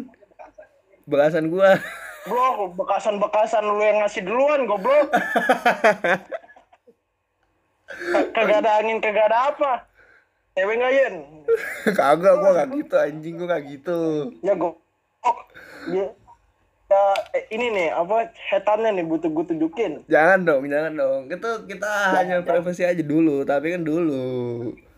Bekasan 1.03 1.51
gua. 1.51 1.75
Goblok, 2.23 2.79
bekasan-bekasan 2.79 3.67
lu 3.67 3.83
yang 3.83 3.99
ngasih 3.99 4.23
duluan, 4.23 4.63
goblok. 4.63 5.11
kagak 8.35 8.63
ada 8.63 8.79
angin, 8.79 9.03
kagak 9.03 9.27
ada 9.27 9.51
apa. 9.51 9.83
Cewek 10.55 10.75
nggak, 10.79 10.91
Yen? 10.95 11.15
Kagak, 11.91 12.39
gua 12.39 12.63
gak 12.63 12.71
gitu 12.79 12.95
anjing, 12.95 13.35
gua 13.35 13.59
gak 13.59 13.67
gitu. 13.67 14.31
Ya, 14.39 14.55
goblok. 14.55 15.37
Ya, 15.91 15.99
ya, 15.99 16.05
ini 17.49 17.67
nih, 17.69 17.87
apa, 17.89 18.15
setannya 18.47 18.93
nih, 18.93 19.05
butuh 19.05 19.27
gue 19.27 19.45
tunjukin. 19.45 20.05
Jangan 20.05 20.39
dong, 20.43 20.63
jangan 20.65 20.93
dong. 20.93 21.21
Itu 21.27 21.49
kita 21.65 21.89
hanya 22.13 22.41
privasi 22.41 22.83
aja 22.83 22.99
dulu, 22.99 23.41
tapi 23.43 23.73
kan 23.73 23.81
dulu. 23.81 24.23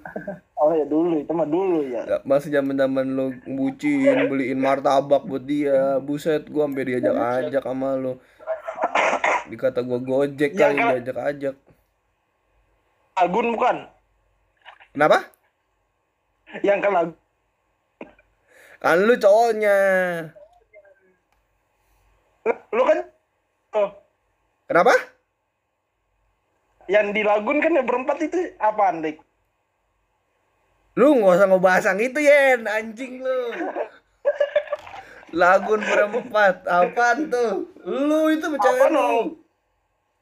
Oh 0.55 0.71
ya 0.71 0.87
dulu, 0.87 1.19
itu 1.19 1.33
mah 1.35 1.43
dulu 1.43 1.83
ya. 1.83 2.07
Ya, 2.07 2.17
Masih 2.23 2.47
zaman-zaman 2.47 3.03
lu 3.03 3.35
bucin, 3.43 4.31
beliin 4.31 4.55
martabak 4.55 5.27
buat 5.27 5.43
dia. 5.43 5.99
Buset, 5.99 6.47
gua 6.47 6.63
sampai 6.63 6.95
diajak-ajak 6.95 7.59
sama 7.59 7.99
lu. 7.99 8.15
Dikata 9.45 9.83
gua 9.83 9.99
gojek 9.99 10.55
Ya, 10.55 10.71
kali 10.71 10.79
kan- 10.79 10.89
diajak-ajak. 10.95 11.55
Agun 13.19 13.51
bukan? 13.51 13.83
Kenapa? 14.95 15.27
Yang 16.63 16.79
ke 16.79 16.89
lagu. 16.89 17.13
Kan 18.79 18.97
lu 19.03 19.13
cowoknya. 19.19 19.77
Lu 22.75 22.83
kan, 22.83 22.99
tuh, 23.71 23.89
Kenapa? 24.67 24.91
yang 26.91 27.15
di 27.15 27.23
Lagun 27.23 27.63
kan 27.63 27.71
yang 27.71 27.87
berempat 27.87 28.19
itu 28.27 28.51
apaan, 28.59 28.99
Dik? 28.99 29.17
Lu 30.99 31.15
nggak 31.17 31.39
usah 31.39 31.47
ngebahas 31.47 31.83
yang 31.91 31.99
itu, 32.03 32.19
Yen. 32.19 32.61
Anjing 32.67 33.23
lu. 33.23 33.41
Lagun 35.35 35.81
berempat. 35.81 36.67
Apaan 36.67 37.31
tuh? 37.31 37.71
Lu 37.83 38.27
itu 38.31 38.47
Apaan, 38.51 38.91
lu. 38.91 39.39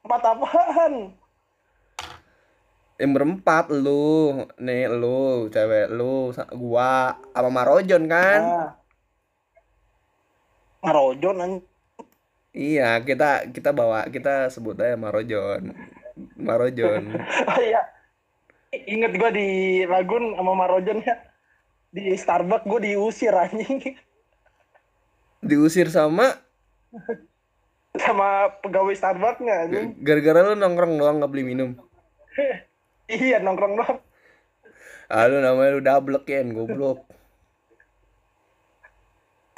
Empat 0.05 0.23
apaan? 0.23 0.93
Yang 3.01 3.11
berempat 3.17 3.65
lu. 3.73 4.45
Nih 4.61 4.87
lu, 4.93 5.49
cewek 5.49 5.89
lu, 5.89 6.29
gua 6.53 7.17
sama 7.33 7.49
Marojon 7.49 8.05
kan? 8.05 8.41
Nah. 8.45 8.71
Ngarojon, 10.85 11.37
anjing. 11.41 11.72
Iya, 12.53 13.01
kita 13.01 13.49
kita 13.49 13.73
bawa 13.73 14.05
kita 14.13 14.53
sebut 14.53 14.77
aja 14.77 14.93
Marojon. 14.93 15.73
Marojon. 16.37 17.03
Oh 17.49 17.59
iya. 17.59 17.81
Ingat 18.73 19.17
gua 19.17 19.29
di 19.33 19.81
Lagun 19.89 20.37
sama 20.37 20.53
Marojon 20.53 21.01
ya. 21.01 21.17
Di 21.89 22.13
Starbucks 22.13 22.65
gua 22.69 22.77
diusir 22.77 23.33
anjing. 23.33 23.97
Diusir 25.41 25.89
sama 25.89 26.37
Sama 27.93 28.49
pegawai 28.61 28.93
Starbucksnya 28.93 29.69
anjing. 29.69 29.97
gara-gara 30.01 30.45
lu 30.45 30.53
nongkrong 30.53 30.97
doang 30.97 31.17
nggak 31.21 31.31
beli 31.33 31.43
minum. 31.45 31.69
Iya 33.03 33.43
nongkrong 33.43 33.75
doang. 33.77 33.99
Ah, 35.11 35.27
lu 35.27 35.37
namanya 35.37 35.75
lu 35.75 35.81
double 35.83 36.23
kan, 36.23 36.49
goblok. 36.55 37.03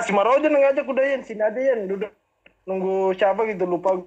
Si 0.02 0.12
Marojon 0.12 0.52
ngajak 0.52 0.84
udah 0.84 1.06
Yan. 1.06 1.22
Sini 1.24 1.40
aja 1.40 1.56
Yan. 1.56 1.88
Duduk. 1.88 2.12
Nunggu 2.66 3.14
siapa 3.14 3.46
gitu 3.46 3.70
lupa. 3.70 4.02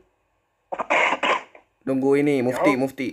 Nunggu 1.87 2.19
ini, 2.19 2.43
mufti, 2.43 2.75
mufti. 2.75 3.09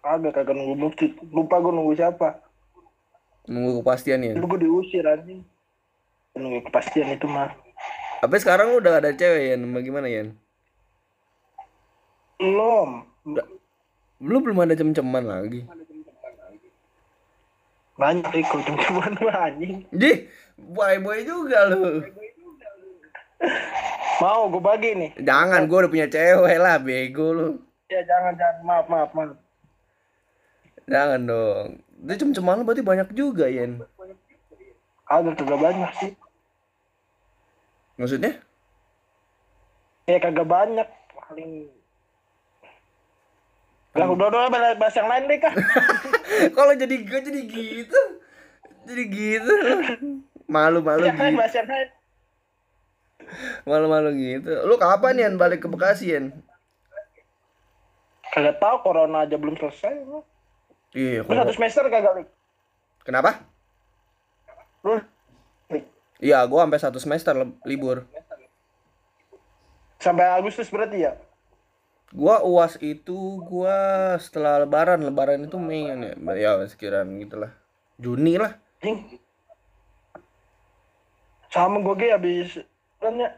Kagak 0.00 0.32
kagak 0.32 0.56
nunggu 0.56 0.74
bukti. 0.80 1.12
Lupa 1.28 1.60
gua 1.60 1.76
nunggu 1.76 1.92
siapa. 1.92 2.40
Nunggu 3.44 3.84
kepastian 3.84 4.24
ya. 4.24 4.34
Gua 4.40 4.56
diusir 4.56 5.04
anjing. 5.04 5.44
Nunggu 6.32 6.64
kepastian 6.66 7.12
itu 7.12 7.28
mah. 7.28 7.52
Tapi 8.24 8.36
sekarang 8.40 8.72
lu 8.72 8.80
udah 8.80 9.00
ada 9.00 9.12
cewek 9.12 9.52
ya, 9.52 9.56
bagaimana 9.60 10.08
ya? 10.08 10.28
Belum. 12.40 13.04
Lu 14.20 14.36
belum 14.40 14.64
ada 14.64 14.72
cem-ceman 14.76 15.24
lagi. 15.28 15.68
Banyak 18.00 18.32
ikut 18.32 18.60
cuma 18.64 19.04
anjing. 19.36 19.84
Jih, 19.92 20.32
boy-boy 20.56 21.28
juga 21.28 21.68
lu. 21.68 22.00
Mau 24.20 24.52
gue 24.52 24.60
bagi 24.60 24.90
nih. 24.92 25.10
Jangan, 25.16 25.64
gua 25.64 25.86
udah 25.86 25.92
punya 25.92 26.06
cewek 26.06 26.56
lah, 26.60 26.76
bego 26.76 27.28
lu. 27.32 27.48
Ya 27.88 28.04
jangan 28.04 28.36
jangan 28.36 28.56
maaf 28.62 28.86
maaf 28.86 29.10
maaf. 29.16 29.36
Jangan 30.84 31.20
dong. 31.24 31.68
Itu 32.04 32.14
cem-ceman 32.20 32.60
lu 32.60 32.64
berarti 32.68 32.84
banyak 32.84 33.08
juga, 33.16 33.48
Yen. 33.48 33.80
Kagak 35.08 35.34
kagak 35.40 35.58
banyak 35.58 35.90
sih. 35.98 36.12
Maksudnya? 37.96 38.38
Ya 40.04 40.18
kagak 40.20 40.46
banyak. 40.46 40.88
Paling 41.16 41.72
lah 43.90 44.06
udah 44.06 44.26
udah 44.30 44.46
bahas 44.78 44.94
yang 44.94 45.10
lain 45.10 45.26
deh 45.26 45.38
kak. 45.42 45.50
Kalau 46.56 46.72
jadi 46.78 46.94
gue 47.02 47.20
jadi 47.26 47.40
gitu. 47.42 48.00
Jadi 48.86 49.02
gitu. 49.10 49.54
Malu-malu 50.46 51.10
Yang 51.10 51.18
lain 51.18 51.32
gitu. 51.34 51.40
bahas 51.42 51.54
yang 51.58 51.66
lain. 51.66 51.88
Malu-malu 53.64 54.10
gitu. 54.16 54.50
Lu 54.64 54.74
kapan 54.76 55.18
Yan 55.18 55.34
balik 55.36 55.64
ke 55.64 55.68
Bekasi, 55.68 56.14
Yan? 56.14 56.32
Kagak 58.30 58.62
tahu 58.62 58.76
corona 58.86 59.26
aja 59.26 59.34
belum 59.34 59.58
selesai. 59.58 60.06
Lu 60.06 60.22
Iya, 60.90 61.22
satu 61.22 61.30
kalau- 61.30 61.54
semester 61.54 61.84
kagak? 61.86 62.26
Kenapa? 63.02 63.42
Lu 64.82 64.98
Iya, 66.20 66.44
gua 66.44 66.68
sampai 66.68 66.80
satu 66.80 66.98
semester 67.00 67.32
libur. 67.64 68.04
sampai 69.96 70.32
Agustus 70.32 70.68
berarti 70.68 71.04
ya? 71.04 71.12
Gua 72.12 72.40
UAS 72.40 72.76
itu 72.80 73.16
gua 73.44 73.76
setelah 74.16 74.60
lebaran, 74.60 75.00
lebaran 75.00 75.44
itu 75.44 75.56
Mei 75.56 75.88
ya. 75.88 75.96
Ya 76.36 76.50
sekiraan 76.66 77.16
gitulah. 77.20 77.52
Juni 77.96 78.36
lah. 78.36 78.56
Sama 81.50 81.82
gue 81.82 81.94
ge 81.98 82.08
habis 82.14 82.50
kan 83.00 83.16
ya. 83.16 83.30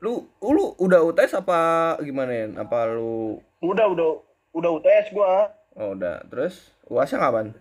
Lu 0.00 0.24
lu 0.40 0.72
udah 0.80 1.04
UTS 1.04 1.44
apa 1.44 1.94
gimana 2.00 2.32
ya? 2.32 2.46
Apa 2.64 2.88
lu 2.96 3.38
Udah 3.60 3.86
udah 3.92 4.08
udah 4.56 4.70
UTS 4.80 5.12
gua. 5.12 5.52
Oh, 5.76 5.92
udah. 5.92 6.24
Terus 6.26 6.72
UASnya 6.88 7.20
kapan? 7.20 7.54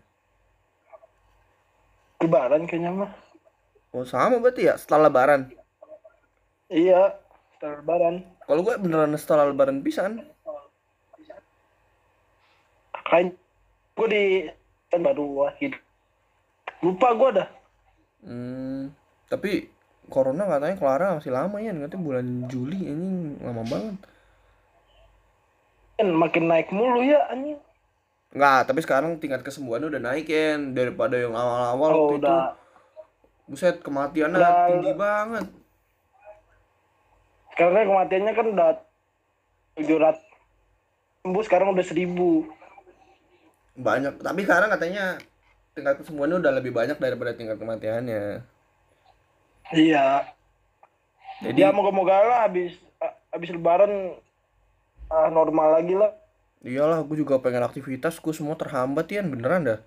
Lebaran 2.23 2.63
kayaknya 2.65 2.91
mah. 2.95 3.11
Oh, 3.91 4.07
sama 4.07 4.39
berarti 4.39 4.71
ya 4.71 4.79
setelah 4.79 5.11
lebaran. 5.11 5.51
Iya, 6.71 7.19
setelah 7.55 7.83
lebaran. 7.83 8.15
Kalau 8.47 8.61
gua 8.63 8.79
beneran 8.79 9.13
setelah 9.19 9.51
lebaran 9.51 9.83
pisan. 9.83 10.23
Kayak 13.09 13.33
gue 13.97 14.07
di 14.07 14.23
kan 14.93 15.01
baru 15.01 15.25
wah 15.43 15.51
gitu. 15.57 15.75
Lupa 16.85 17.09
gue 17.17 17.29
dah. 17.41 17.49
Hmm, 18.21 18.93
tapi 19.27 19.67
corona 20.09 20.43
katanya 20.45 20.75
kelar 20.75 21.01
masih 21.15 21.31
lama 21.31 21.57
ya, 21.57 21.71
katanya 21.71 22.01
bulan 22.01 22.25
Juli 22.45 22.79
ini 22.83 23.09
lama 23.39 23.63
banget. 23.63 23.95
Kan 25.95 26.07
makin 26.11 26.43
naik 26.47 26.69
mulu 26.69 27.01
ya 27.01 27.23
anjing. 27.29 27.59
Enggak, 28.29 28.59
tapi 28.65 28.79
sekarang 28.81 29.17
tingkat 29.17 29.41
kesembuhannya 29.41 29.89
udah 29.89 30.01
naik 30.03 30.25
ya 30.25 30.53
daripada 30.69 31.17
yang 31.17 31.33
awal-awal 31.33 31.89
Oh, 31.89 31.95
waktu 31.95 32.13
itu. 32.13 32.21
udah. 32.21 32.43
Buset, 33.49 33.81
kematiannya 33.81 34.37
Udah- 34.37 34.67
tinggi 34.69 34.93
banget. 34.93 35.45
Karena 37.51 37.79
kematiannya 37.83 38.33
kan 38.33 38.45
udah 38.47 38.69
700 39.75 40.21
sembuh 41.19 41.43
sekarang 41.43 41.73
udah 41.73 41.83
1000. 41.83 42.45
Banyak, 43.75 44.21
tapi 44.21 44.39
sekarang 44.43 44.69
katanya 44.69 45.17
tingkat 45.73 45.97
kesembuhannya 45.97 46.37
udah 46.37 46.53
lebih 46.53 46.71
banyak 46.71 46.95
daripada 46.95 47.33
tingkat 47.33 47.57
kematiannya. 47.57 48.43
Iya. 49.73 50.25
Jadi 51.39 51.59
Ya 51.61 51.69
moga-moga 51.71 52.19
lah 52.25 52.39
habis 52.49 52.75
habis 53.29 53.49
lebaran 53.53 54.17
ah, 55.07 55.29
normal 55.31 55.79
lagi 55.79 55.95
lah. 55.95 56.11
iyalah 56.59 56.99
gue 57.07 57.23
juga 57.23 57.39
pengen 57.39 57.63
aktivitas 57.63 58.19
gue 58.19 58.35
semua 58.35 58.59
terhambat 58.59 59.07
ya 59.07 59.23
beneran 59.23 59.63
dah. 59.63 59.79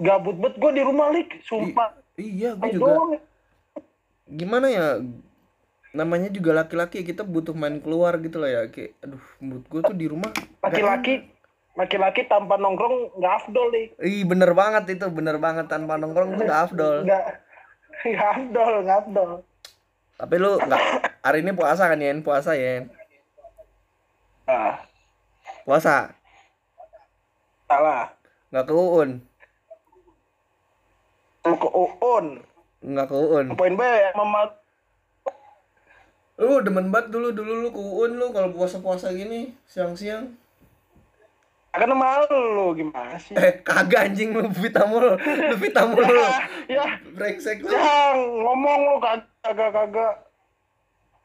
Gabut 0.00 0.40
bet 0.40 0.56
gue 0.56 0.70
di 0.72 0.80
rumah 0.80 1.12
lik, 1.12 1.44
sumpah. 1.44 1.92
Iya 2.16 2.56
gue 2.56 2.80
juga 2.80 2.96
doang. 2.96 3.20
gimana 4.28 4.66
ya 4.72 4.86
namanya 5.92 6.28
juga 6.32 6.52
laki-laki 6.52 7.00
kita 7.00 7.24
butuh 7.24 7.56
main 7.56 7.80
keluar 7.80 8.16
gitu 8.20 8.40
lah 8.40 8.48
ya 8.48 8.62
kayak 8.68 8.92
aduh 9.00 9.24
menurut 9.40 9.64
gue 9.68 9.80
tuh 9.88 9.96
di 9.96 10.06
rumah 10.08 10.28
nggak 10.32 10.48
Laki-laki 10.64 11.14
laki-laki 11.78 12.20
tanpa 12.24 12.56
nongkrong 12.58 13.20
nggak 13.20 13.34
afdol 13.44 13.68
lik. 13.70 13.94
Ih 14.00 14.24
bener 14.24 14.50
banget 14.56 14.98
itu, 14.98 15.06
bener 15.12 15.36
banget 15.36 15.68
tanpa 15.68 15.94
nongkrong 16.00 16.40
tuh 16.40 16.44
gak 16.48 16.62
afdol. 16.72 16.96
Nggak 17.04 17.24
nggak 18.82 18.98
afdol. 19.04 19.42
Tapi 20.18 20.34
lu 20.38 20.58
nggak 20.58 20.82
hari 21.22 21.42
ini 21.42 21.52
puasa 21.54 21.86
kan 21.86 22.02
Yen? 22.02 22.22
Puasa 22.22 22.54
Yen? 22.54 22.90
Ah, 24.48 24.80
Puasa? 25.68 26.18
salah. 27.68 28.08
Nggak 28.48 28.64
ke 28.64 28.72
Uun? 28.72 29.10
Lu 31.44 31.54
ke 31.60 31.68
Uun. 31.68 32.26
Nggak 32.80 33.06
ke 33.12 33.14
Uun? 33.14 33.46
Poin 33.54 33.74
B 33.76 33.82
mama 34.16 34.48
Lu 36.38 36.62
demen 36.62 36.88
banget 36.94 37.12
dulu 37.12 37.34
dulu 37.34 37.52
lu 37.66 37.68
ke 37.68 37.82
Uun 37.82 38.16
lu 38.16 38.32
kalau 38.32 38.48
puasa-puasa 38.56 39.12
gini 39.12 39.52
siang-siang. 39.68 40.32
Karena 41.78 41.94
malu 41.94 42.38
lu 42.58 42.66
gimana 42.74 43.14
sih? 43.22 43.38
Eh 43.38 43.62
kagak 43.62 44.10
anjing 44.10 44.34
lu 44.34 44.50
Vita 44.50 44.82
mulu, 44.82 45.14
lu 45.14 45.54
Vita 45.62 45.86
mulu 45.86 46.02
lu. 46.02 46.26
ya, 46.66 46.98
Brengsek 47.14 47.62
lu. 47.62 47.70
ya 47.70 48.18
ngomong 48.18 48.78
lu 48.82 48.94
kagak 48.98 49.70
kagak. 49.70 50.14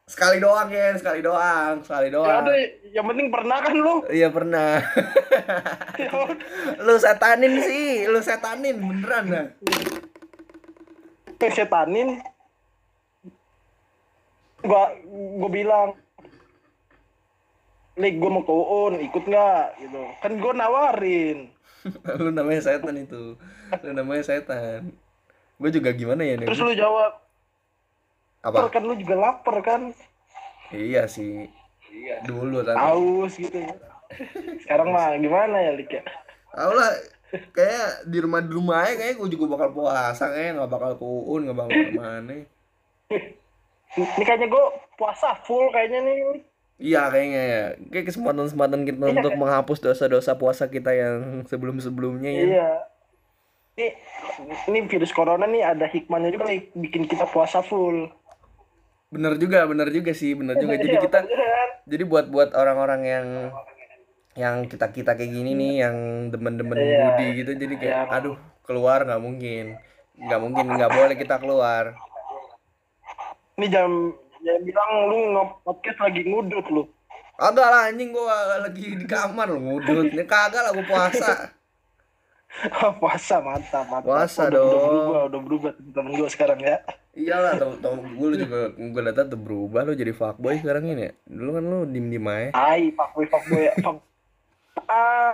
Sekali 0.04 0.36
doang 0.36 0.68
Yen, 0.68 0.94
sekali 1.00 1.24
doang, 1.24 1.80
sekali 1.80 2.12
Ya 2.12 2.14
doang. 2.14 2.44
udah, 2.44 2.56
yang 2.92 3.06
penting 3.08 3.28
pernah 3.32 3.58
kan 3.64 3.74
lu? 3.74 3.94
Iya 4.12 4.28
pernah. 4.30 4.78
Ya 5.98 6.10
lu 6.78 6.94
setanin 7.02 7.54
sih, 7.64 8.06
lu 8.06 8.20
setanin 8.22 8.78
beneran 8.78 9.24
dah. 9.32 9.46
setanin 11.44 12.24
gua 14.64 14.96
gua 15.40 15.50
bilang 15.52 15.88
Lik 17.94 18.18
gua 18.18 18.30
mau 18.30 18.42
ke 18.42 18.50
UUN 18.50 18.94
ikut 19.06 19.24
nggak? 19.26 19.66
Gitu. 19.82 20.02
Kan 20.18 20.32
gua 20.42 20.52
nawarin. 20.54 21.54
Lu 22.22 22.30
namanya 22.34 22.62
setan 22.64 22.96
itu. 22.98 23.38
Lu 23.84 23.90
namanya 23.94 24.22
setan. 24.24 24.94
Gue 25.54 25.70
juga 25.70 25.94
gimana 25.94 26.26
ya 26.26 26.34
nih? 26.34 26.46
Terus 26.50 26.60
lu 26.66 26.74
jawab. 26.74 27.12
Apa? 28.42 28.68
Kan 28.68 28.84
lu 28.84 28.98
juga 28.98 29.14
lapar 29.16 29.62
kan? 29.62 29.94
Iya 30.74 31.06
sih. 31.06 31.46
Dulu 32.26 32.66
tapi 32.66 32.76
haus 32.76 33.38
gitu. 33.38 33.62
Sekarang 34.66 34.90
mah 34.90 35.14
gimana 35.16 35.56
ya 35.62 35.72
Lik 35.78 35.94
ya? 35.94 36.02
Tau 36.50 36.74
lah 36.74 36.90
kayak 37.54 38.06
di 38.10 38.18
rumah 38.22 38.40
di 38.42 38.52
rumah 38.54 38.86
aja 38.86 38.94
kayak 38.98 39.14
gue 39.18 39.28
juga 39.34 39.58
bakal 39.58 39.68
puasa 39.74 40.30
kayak 40.30 40.58
nggak 40.58 40.70
bakal 40.70 40.90
ke 40.98 41.04
UUN 41.06 41.40
nggak 41.46 41.58
bakal 41.58 41.70
ke 41.70 41.92
mana. 41.94 42.34
Ini 43.94 44.24
kayaknya 44.26 44.50
gua 44.50 44.74
puasa 44.98 45.38
full 45.46 45.70
kayaknya 45.70 46.02
nih. 46.02 46.42
Iya 46.76 47.06
kayaknya 47.08 47.42
ya. 47.42 47.62
Kayak 47.90 48.06
kesempatan 48.10 48.42
kesempatan 48.46 48.80
kita 48.82 49.04
untuk 49.14 49.34
menghapus 49.34 49.78
dosa-dosa 49.80 50.34
puasa 50.34 50.66
kita 50.66 50.90
yang 50.90 51.46
sebelum 51.46 51.78
sebelumnya 51.78 52.30
ya. 52.30 52.44
Iya. 52.44 52.68
Ini 53.74 53.86
ini 54.70 54.78
virus 54.86 55.10
corona 55.10 55.46
nih 55.46 55.62
ada 55.66 55.86
hikmahnya 55.86 56.30
juga 56.30 56.46
nih 56.46 56.70
bikin 56.74 57.10
kita 57.10 57.26
puasa 57.26 57.58
full. 57.58 58.10
Bener 59.10 59.38
juga 59.38 59.66
bener 59.66 59.90
juga 59.90 60.10
sih 60.14 60.34
bener 60.34 60.58
juga. 60.58 60.78
Jadi 60.78 60.94
Iya, 60.94 61.02
kita 61.02 61.18
jadi 61.84 62.04
buat 62.06 62.26
buat 62.30 62.50
orang-orang 62.54 63.00
yang 63.02 63.26
yang 64.34 64.66
kita 64.66 64.90
kita 64.90 65.14
kayak 65.14 65.30
gini 65.30 65.54
nih 65.54 65.72
yang 65.86 65.96
demen-demen 66.30 66.74
Iya. 66.74 66.98
budi 67.14 67.26
gitu 67.38 67.50
jadi 67.54 67.74
kayak 67.78 67.98
Iya. 68.10 68.14
aduh 68.14 68.36
keluar 68.66 69.06
nggak 69.06 69.22
mungkin. 69.22 69.78
Nggak 70.14 70.40
mungkin 70.42 70.64
nggak 70.70 70.90
boleh 70.90 71.14
kita 71.18 71.36
keluar. 71.38 71.94
Ini 73.54 73.66
jam 73.70 73.90
yang 74.44 74.60
bilang 74.60 74.90
lu 75.08 75.18
nge-podcast 75.32 75.98
lagi 76.04 76.20
ngudut 76.28 76.66
lu. 76.68 76.84
kagak 77.34 77.66
lah 77.66 77.90
anjing 77.90 78.14
gua 78.14 78.62
lagi 78.62 78.94
di 78.94 79.06
kamar 79.08 79.50
lo 79.50 79.58
ngudut 79.58 80.06
ini 80.12 80.22
kagak 80.22 80.62
lah 80.62 80.70
gua 80.70 80.86
puasa 80.86 81.50
Puasa 83.02 83.42
mantap, 83.42 83.82
mantap. 83.90 84.06
Puasa 84.06 84.46
udah, 84.46 84.46
Udah 84.46 84.62
dong. 84.62 84.86
berubah, 84.86 85.20
udah 85.26 85.40
berubah 85.42 85.70
temen 85.90 86.12
gue 86.14 86.28
sekarang 86.30 86.60
ya. 86.62 86.78
iyalah 87.14 87.58
tau 87.58 87.74
tau 87.82 87.98
gue 88.18 88.26
lu 88.30 88.36
juga 88.38 88.70
gue 88.74 89.00
liat 89.02 89.18
tuh 89.26 89.38
berubah 89.38 89.82
lu 89.82 89.94
jadi 89.94 90.14
fuckboy 90.14 90.62
sekarang 90.62 90.86
ini 90.86 91.10
ya 91.10 91.12
dulu 91.26 91.50
kan 91.58 91.64
lu 91.66 91.78
dim 91.90 92.06
dim 92.10 92.26
aja 92.26 92.54
Hai, 92.54 92.94
pak 92.94 93.10
boy, 93.10 93.26
pak 93.26 93.42
boy. 93.50 93.66
Pak... 93.74 93.94
Ah, 94.86 95.32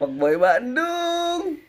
fuckboy 0.00 0.34
Bandung 0.40 1.60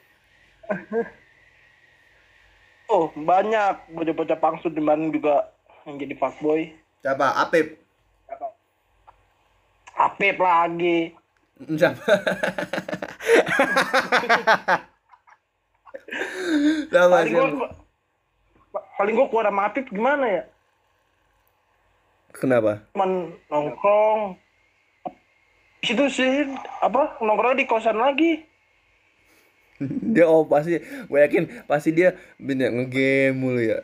oh, 2.95 3.11
banyak 3.15 3.91
bocah-bocah 3.95 4.39
pangsut 4.39 4.71
di 4.71 4.79
Bandung 4.79 5.11
juga 5.11 5.51
yang 5.85 5.95
jadi 6.01 6.17
pak 6.17 6.33
boy. 6.41 6.73
siapa 7.01 7.29
Apip 7.37 7.77
Apip 9.95 10.35
lagi. 10.35 11.15
siapa 11.79 12.03
siapa 16.91 17.07
Paling 17.15 17.31
gue 17.31 17.69
paling 18.99 19.13
gue 19.15 19.27
keluar 19.31 19.47
sama 19.47 19.61
Apip 19.71 19.85
gimana 19.87 20.25
ya? 20.27 20.43
kenapa 22.35 22.83
Cuman 22.91 23.31
nongkrong. 23.47 24.35
Situ 25.79 26.05
sih 26.11 26.43
apa 26.83 27.15
nongkrong 27.23 27.55
di 27.55 27.63
kosan 27.63 27.95
lagi. 27.95 28.43
dia 30.15 30.27
oh 30.27 30.43
pasti 30.47 30.79
gue 30.81 31.19
yakin 31.19 31.67
pasti 31.67 31.91
dia 31.91 32.15
bener 32.39 32.71
ngegame 32.71 33.35
mulu 33.35 33.59
ya 33.59 33.83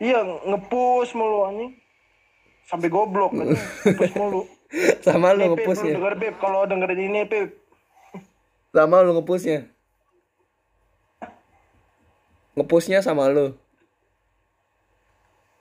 Iya, 0.00 0.24
ngepush 0.24 1.12
mulu 1.12 1.44
anjing. 1.44 1.70
Sampai 2.64 2.88
goblok 2.88 3.36
kan. 3.36 3.52
Ngepush 3.84 4.16
mulu. 4.16 4.42
sama 5.06 5.34
lu 5.34 5.42
lu 5.42 5.58
ngepusnya 5.58 5.98
denger 5.98 6.14
Pip, 6.14 6.34
kalau 6.38 6.62
dengerin 6.62 7.10
ini 7.10 7.26
Pip. 7.26 7.58
sama 8.70 9.02
lu 9.02 9.18
ngepusnya 9.18 9.66
ngepusnya 12.54 13.02
sama 13.02 13.26
lu 13.30 13.58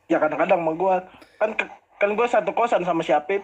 Ya 0.09 0.17
kadang-kadang 0.17 0.61
sama 0.61 0.73
gua 0.73 0.95
kan 1.37 1.53
kan 2.01 2.09
gua 2.17 2.25
satu 2.29 2.53
kosan 2.53 2.81
sama 2.85 3.01
si 3.05 3.13
Apip. 3.13 3.41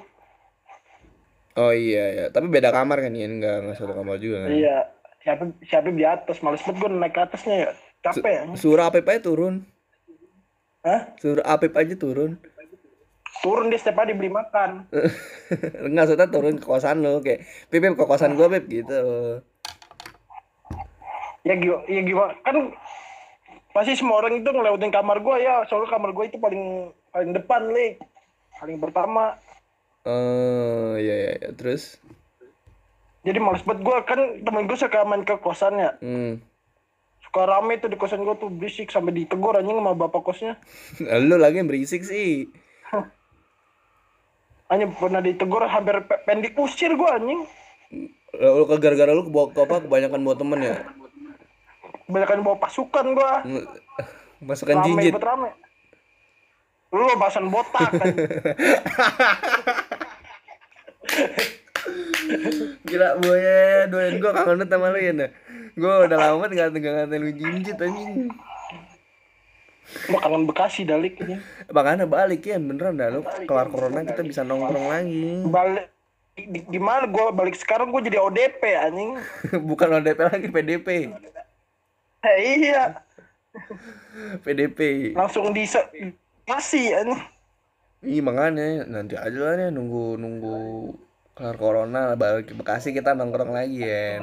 oh 1.58 1.74
iya 1.74 2.14
ya 2.14 2.26
tapi 2.30 2.46
beda 2.46 2.70
kamar 2.70 3.02
kan 3.06 3.14
ya 3.14 3.26
nggak 3.26 3.58
nggak 3.66 3.78
satu 3.78 3.94
kamar 3.98 4.22
juga 4.22 4.46
kan 4.46 4.50
Iya, 4.54 4.78
si 5.18 5.28
Apip, 5.30 5.50
si 5.66 5.74
Apip 5.74 5.94
di 5.98 6.06
atas, 6.06 6.42
males 6.46 6.62
banget 6.62 6.78
gua 6.78 6.90
naik 6.94 7.14
ke 7.14 7.22
atasnya 7.26 7.56
ya. 7.58 7.70
Capek 8.06 8.34
ya. 8.34 8.44
suruh 8.54 8.86
Apip 8.86 9.02
aja 9.10 9.18
turun 9.18 9.66
Hah? 10.86 11.18
suruh 11.18 11.42
Apip 11.42 11.74
aja 11.74 11.98
turun 11.98 12.38
Turun 13.42 13.74
dia 13.74 13.78
setiap 13.78 14.02
hari 14.02 14.16
beli 14.18 14.32
makan. 14.32 14.90
Enggak, 15.86 16.08
maksudnya 16.08 16.28
turun 16.30 16.56
ke 16.58 16.66
kosan 16.66 17.04
lu 17.04 17.22
kayak 17.22 17.46
Pip, 17.70 17.84
Pip, 17.84 17.94
ke 17.94 18.06
kosan 18.06 18.38
gua 18.38 18.50
Pip 18.54 18.66
gitu 18.70 19.02
Ya 21.46 21.54
gimana, 21.58 21.86
ya 21.86 22.02
gimana 22.02 22.34
kan 22.42 22.74
pasti 23.76 23.94
semua 23.94 24.24
orang 24.24 24.40
itu 24.42 24.50
ngelewatin 24.50 24.90
kamar 24.90 25.22
gua 25.22 25.38
ya, 25.38 25.62
soalnya 25.70 25.94
kamar 25.94 26.16
gua 26.16 26.26
itu 26.26 26.42
paling 26.42 26.90
paling 27.14 27.38
depan 27.38 27.70
nih. 27.70 28.02
Paling 28.58 28.78
pertama. 28.82 29.38
oh 30.06 30.98
iya 31.02 31.16
iya 31.18 31.32
iya. 31.42 31.50
terus 31.54 31.98
Jadi 33.26 33.42
males 33.42 33.66
banget 33.66 33.82
gua 33.86 34.06
kan 34.06 34.42
temen 34.42 34.66
gua 34.70 34.78
suka 34.78 35.06
main 35.06 35.26
ke 35.26 35.38
kosannya. 35.42 35.98
hmm. 36.02 36.55
Suka 37.36 37.52
rame 37.52 37.76
tuh 37.76 37.92
di 37.92 38.00
kosan 38.00 38.24
gua 38.24 38.40
tuh 38.40 38.48
berisik 38.48 38.88
sampai 38.88 39.12
ditegur 39.12 39.60
anjing 39.60 39.76
sama 39.76 39.92
bapak 39.92 40.24
kosnya. 40.24 40.56
lu 41.20 41.36
lagi 41.36 41.60
yang 41.60 41.68
berisik 41.68 42.00
sih 42.00 42.48
Hanya 44.72 44.88
pernah 44.88 45.20
ditegur 45.20 45.68
hampir 45.68 46.00
pe- 46.08 46.24
pengen 46.24 46.48
diusir 46.48 46.96
gua 46.96 47.20
anjing. 47.20 47.44
lu 48.32 48.64
ke 48.64 48.80
gara-gara 48.80 49.12
lu 49.12 49.28
kebawa 49.28 49.52
ke 49.52 49.60
apa 49.62 49.84
kebanyakan 49.84 50.24
bawa 50.24 50.36
temen 50.40 50.60
ya 50.64 50.76
Kebanyakan 52.08 52.40
bawa 52.40 52.56
pasukan 52.56 53.06
gua. 53.12 53.32
masukkan 54.40 54.76
Rame 54.80 54.88
jinjit 54.96 55.20
rame. 55.20 55.52
Lu 56.88 57.04
bahasan 57.20 57.52
botak 57.52 57.92
kan. 57.92 58.16
gila 62.88 63.20
boy 63.20 63.44
doain 63.92 64.16
gua 64.18 64.32
kangen 64.32 64.64
sama 64.66 64.88
lu 64.90 65.00
ya 65.00 65.12
nah 65.12 65.30
gua 65.74 66.06
udah 66.06 66.18
lama 66.18 66.36
banget 66.40 66.52
nggak 66.54 66.68
nggak 66.76 66.94
ngatain 66.96 67.20
lu 67.20 67.32
jinjit 67.32 67.78
anjing 67.78 68.30
Gua 70.10 70.18
kangen 70.18 70.44
Bekasi 70.44 70.82
dalik 70.82 71.22
ini. 71.22 71.38
makanya 71.70 72.06
balik 72.06 72.42
ya 72.42 72.58
beneran 72.58 72.98
dah 72.98 73.10
lu 73.12 73.22
kelar 73.46 73.70
corona 73.70 74.02
kita 74.02 74.22
bisa 74.22 74.42
nongkrong 74.42 74.88
lagi 74.88 75.46
Balik 75.46 75.94
di, 76.36 76.60
gimana 76.68 77.06
gue 77.06 77.26
balik 77.32 77.54
sekarang 77.54 77.94
gue 77.94 78.02
jadi 78.04 78.18
ODP 78.20 78.62
anjing 78.76 79.16
Bukan 79.70 79.88
ODP 79.94 80.20
lagi 80.20 80.48
PDP. 80.50 80.88
eh, 82.20 82.38
iya 82.60 82.98
PDP. 84.42 85.14
langsung 85.14 85.54
di 85.54 85.64
masih 86.44 86.86
anjing 86.96 87.22
Ih 88.02 88.22
makanya 88.22 88.86
nanti 88.86 89.16
aja 89.16 89.34
lah 89.40 89.54
nih 89.56 89.70
nunggu 89.70 90.14
nunggu 90.16 90.58
kelar 91.34 91.56
corona 91.56 92.14
balik 92.14 92.50
ke 92.50 92.54
Bekasi 92.54 92.90
kita 92.90 93.14
nongkrong 93.14 93.54
lagi 93.54 93.82
ya. 93.82 94.22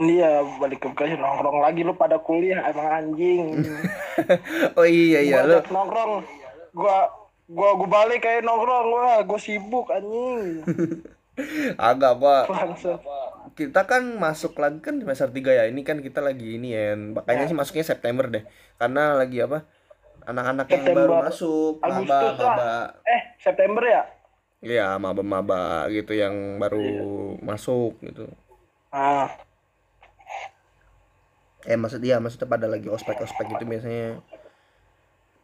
Iya 0.00 0.46
balik 0.62 0.78
ke 0.80 0.88
Bekasi 0.94 1.18
nongkrong 1.18 1.58
lagi. 1.60 1.82
Lu 1.82 1.98
pada 1.98 2.22
kuliah 2.22 2.62
emang 2.70 2.88
anjing. 2.88 3.60
oh 4.78 4.86
iya 4.86 5.20
iya 5.20 5.42
Gua 5.42 5.58
lu 5.58 5.58
nongkrong. 5.66 6.12
Gua 6.72 6.96
gua 7.50 7.70
gua 7.74 7.88
balik 7.90 8.22
kayak 8.22 8.46
nongkrong. 8.46 8.86
Wah 8.94 9.18
gua 9.26 9.38
sibuk 9.42 9.90
anjing. 9.90 10.62
agak 11.90 12.12
pak. 12.22 12.44
Kita 13.58 13.84
kan 13.84 14.16
masuk 14.16 14.54
lagi 14.56 14.78
kan 14.80 15.02
semester 15.02 15.28
3 15.28 15.58
ya. 15.58 15.64
Ini 15.66 15.82
kan 15.82 15.98
kita 15.98 16.22
lagi 16.22 16.56
ini 16.56 16.70
ya 16.70 16.94
makanya 16.94 17.50
sih 17.50 17.58
masuknya 17.58 17.84
September 17.84 18.30
deh. 18.30 18.46
Karena 18.78 19.18
lagi 19.18 19.42
apa? 19.42 19.66
Anak-anak 20.30 20.66
yang 20.70 20.84
baru 20.94 21.12
masuk 21.26 21.82
maba 21.82 21.90
Agustus 21.90 22.38
maba. 22.38 22.72
Eh 23.02 23.22
September 23.40 23.82
ya? 23.82 24.02
Iya, 24.60 25.00
maba-maba 25.00 25.88
gitu 25.88 26.12
yang 26.12 26.60
baru 26.60 26.84
masuk 27.40 27.96
gitu. 28.04 28.28
Ah 28.90 29.30
Eh 31.62 31.76
maksud 31.76 32.00
iya, 32.00 32.16
maksudnya 32.16 32.48
pada 32.48 32.64
lagi 32.64 32.88
ospek-ospek 32.88 33.46
gitu 33.46 33.64
biasanya. 33.64 34.24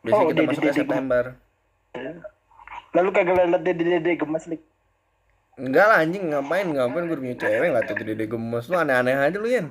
Biasanya 0.00 0.16
Oh, 0.18 0.30
kita 0.32 0.40
di- 0.40 0.48
masuknya 0.48 0.72
di- 0.72 0.80
September. 0.80 1.24
lalu 2.90 3.09
kagak 3.12 3.37
liat 3.37 3.61
dede 3.61 3.85
dede 3.85 4.16
gemes 4.16 4.44
lik. 4.46 4.64
Enggak 5.54 5.85
lah 5.85 6.00
anjing, 6.00 6.24
ngapain? 6.26 6.64
Ngapain 6.66 7.04
gue 7.04 7.16
punya 7.16 7.37
cewek 7.37 7.68
lah 7.68 7.82
tuh 7.82 7.96
dede 7.98 8.24
gemes 8.24 8.64
lu 8.66 8.74
aneh-aneh 8.74 9.12
aja 9.14 9.37
lu, 9.37 9.44
Yan. 9.46 9.68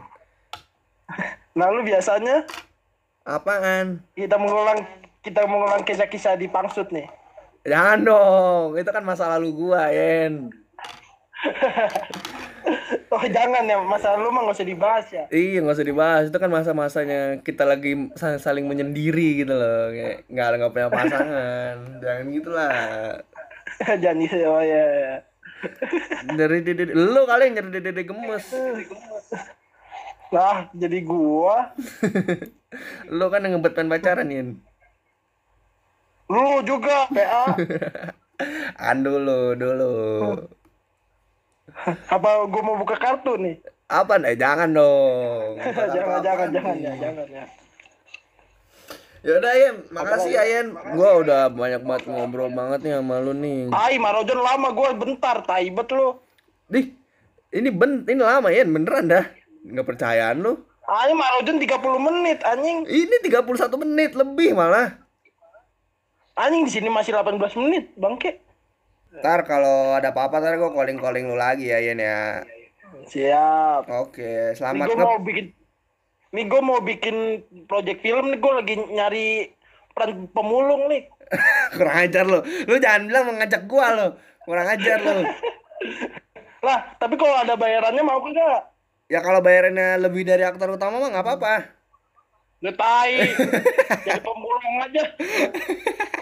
Nah 1.58 1.68
lu 1.68 1.82
biasanya 1.82 2.46
Apaan? 3.24 4.06
kita 4.12 4.36
mengulang 4.36 4.86
kita 5.20 5.42
mengulang 5.44 5.82
kisah-kisah 5.82 6.36
di 6.36 6.46
pangsut 6.46 6.90
nih. 6.90 7.10
Jangan 7.64 8.00
dong, 8.00 8.68
itu 8.76 8.86
kan 8.86 9.02
masa 9.02 9.26
lalu 9.28 9.50
gua, 9.52 9.90
Yen. 9.90 10.54
Oh 13.14 13.24
jangan 13.30 13.64
ya 13.64 13.78
masa 13.86 14.18
lu 14.18 14.28
mah 14.34 14.50
gak 14.50 14.58
usah 14.60 14.68
dibahas 14.68 15.06
ya. 15.14 15.24
Iya, 15.30 15.64
nggak 15.64 15.78
usah 15.78 15.88
dibahas. 15.88 16.24
Itu 16.28 16.38
kan 16.42 16.52
masa-masanya 16.52 17.40
kita 17.46 17.64
lagi 17.64 18.12
sa- 18.18 18.42
saling 18.42 18.66
menyendiri 18.66 19.46
gitu 19.46 19.54
loh. 19.54 19.94
Kayak 19.94 20.26
nggak 20.28 20.48
nggak 20.60 20.72
punya 20.74 20.90
pasangan. 20.90 21.76
Jangan 22.04 22.26
gitu 22.34 22.50
lah. 22.52 22.74
jangan 23.76 24.24
gitu 24.24 24.36
oh 24.48 24.64
ya. 24.64 24.86
ya. 24.88 25.16
Dari 26.36 26.62
dede, 26.62 26.94
lu 26.94 27.22
kali 27.26 27.50
yang 27.50 27.54
nyari 27.60 27.82
dede 27.82 28.04
gemes. 28.06 28.46
Nah 30.34 30.70
jadi 30.74 31.00
gua 31.06 31.72
Lu 33.18 33.26
kan 33.32 33.44
yang 33.46 33.60
ngebet 33.60 33.78
pacaran, 33.88 34.28
Yen. 34.28 34.60
lu 36.26 36.60
juga 36.66 37.06
PA 37.14 37.54
An 38.90 39.06
dulu, 39.06 39.54
dulu. 39.56 39.94
Apa 42.10 42.30
gua 42.50 42.62
mau 42.64 42.76
buka 42.80 42.96
kartu 42.98 43.38
nih? 43.38 43.56
Apa? 43.86 44.18
Eh, 44.26 44.38
jangan 44.40 44.74
dong. 44.74 45.62
jangan 45.96 46.20
jangan 46.24 46.48
jangan 46.50 46.76
ya 46.82 46.94
jangan 46.98 47.28
ya. 47.30 47.46
Yaudah, 49.26 49.54
Yen. 49.58 49.76
Makasih 49.90 50.32
ya, 50.38 50.44
Yen. 50.46 50.68
Gua 50.94 51.26
udah 51.26 51.50
banyak 51.50 51.82
banget 51.82 52.04
ngobrol 52.06 52.50
banget 52.54 52.86
nih 52.86 52.94
sama 53.02 53.18
lu 53.26 53.34
nih. 53.34 53.74
Tai 53.74 53.96
Marojon 53.98 54.38
lama 54.38 54.70
gua 54.70 54.94
bentar 54.94 55.42
taibet 55.42 55.90
lu. 55.90 56.22
Dih, 56.70 56.94
ini 57.50 57.70
ben, 57.74 58.06
ini 58.06 58.22
lama, 58.22 58.54
Yen. 58.54 58.70
Beneran 58.70 59.10
dah. 59.10 59.26
Nggak 59.66 59.86
percayaan 59.90 60.46
lu. 60.46 60.62
Anjing 60.86 61.18
Marojon 61.18 61.58
30 61.58 62.06
menit 62.06 62.40
anjing. 62.46 62.78
Ini 62.86 63.16
31 63.26 63.82
menit 63.82 64.12
lebih 64.14 64.54
malah. 64.54 64.94
Anjing 66.38 66.70
di 66.70 66.72
sini 66.78 66.94
masih 66.94 67.18
18 67.18 67.42
menit, 67.58 67.90
bangke. 67.98 68.45
Ntar 69.22 69.40
kalau 69.48 69.96
ada 69.96 70.12
apa-apa 70.12 70.42
ntar 70.44 70.60
gue 70.60 70.72
calling-calling 70.72 71.26
lu 71.30 71.38
lagi 71.38 71.72
ya 71.72 71.80
Yen 71.80 72.00
ya. 72.02 72.44
Siap. 73.06 73.88
Oke, 73.92 74.52
Nih 74.52 74.58
selamat 74.58 74.86
gue 74.90 74.96
nge 74.98 75.06
mau 75.06 75.20
bikin 75.22 75.46
Nih 76.36 76.44
gue 76.52 76.62
mau 76.62 76.80
bikin 76.84 77.16
project 77.70 78.00
film 78.04 78.34
nih 78.34 78.40
gue 78.44 78.52
lagi 78.52 78.74
nyari 78.92 79.28
peran 79.96 80.28
pemulung 80.36 80.92
nih. 80.92 81.08
kurang 81.76 81.98
ajar 82.06 82.24
lu. 82.28 82.40
Lu 82.68 82.76
jangan 82.78 83.08
bilang 83.08 83.26
mengajak 83.32 83.64
gua 83.66 83.88
lu. 83.96 84.08
Kurang 84.44 84.68
ajar 84.68 85.00
lu. 85.02 85.24
Lah, 86.62 86.80
tapi 87.00 87.16
kalau 87.16 87.36
ada 87.40 87.56
bayarannya 87.56 88.04
mau 88.04 88.20
kagak? 88.22 88.70
Ya 89.06 89.22
kalau 89.22 89.40
bayarannya 89.40 90.02
lebih 90.02 90.26
dari 90.26 90.42
aktor 90.44 90.76
utama 90.76 90.98
mah 90.98 91.10
nggak 91.14 91.26
apa-apa. 91.26 91.75
Lu 92.64 92.72
tai. 92.72 93.36
Jadi 94.06 94.22
pemulung 94.24 94.76
aja. 94.80 95.04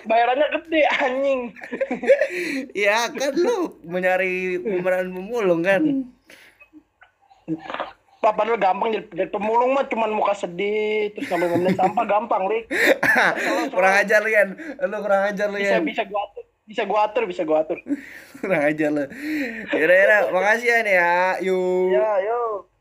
Bayarannya 0.03 0.47
gede 0.59 0.81
anjing. 0.89 1.41
Ya 2.73 3.07
kan 3.13 3.33
lu 3.37 3.77
mencari 3.85 4.59
pemeran 4.59 5.13
pemulung 5.13 5.61
kan. 5.61 5.83
Pak, 8.23 8.39
padahal 8.39 8.55
gampang 8.55 8.95
jadi, 8.95 9.07
jadi 9.11 9.29
pemulung 9.35 9.75
mah 9.75 9.83
cuman 9.91 10.15
muka 10.15 10.31
sedih 10.31 11.11
terus 11.11 11.27
ngambil 11.27 11.59
ngambil 11.59 11.75
sampah 11.75 12.05
gampang, 12.07 12.43
Lik. 12.47 12.71
kurang 13.75 13.93
ajar 13.99 14.23
lu 14.23 14.31
Yan. 14.31 14.49
Lu 14.79 14.95
kurang 15.03 15.21
ajar 15.27 15.47
lu 15.51 15.59
Bisa 15.59 15.83
bisa 15.83 16.03
gua 16.07 16.23
atur. 16.31 16.43
Bisa 16.63 16.83
gua 16.87 16.99
atur, 17.03 17.23
bisa 17.27 17.41
gua 17.43 17.57
atur. 17.67 17.79
kurang 18.39 18.63
ajar 18.63 18.89
lu. 18.95 19.03
Yaudah, 19.75 19.97
yaudah. 19.99 20.19
Makasih 20.31 20.67
ya 20.71 20.77
nih 20.87 20.95
ya. 20.95 21.15
Yuk. 21.43 21.87
Ya, 21.91 22.11
yuk. 22.23 22.72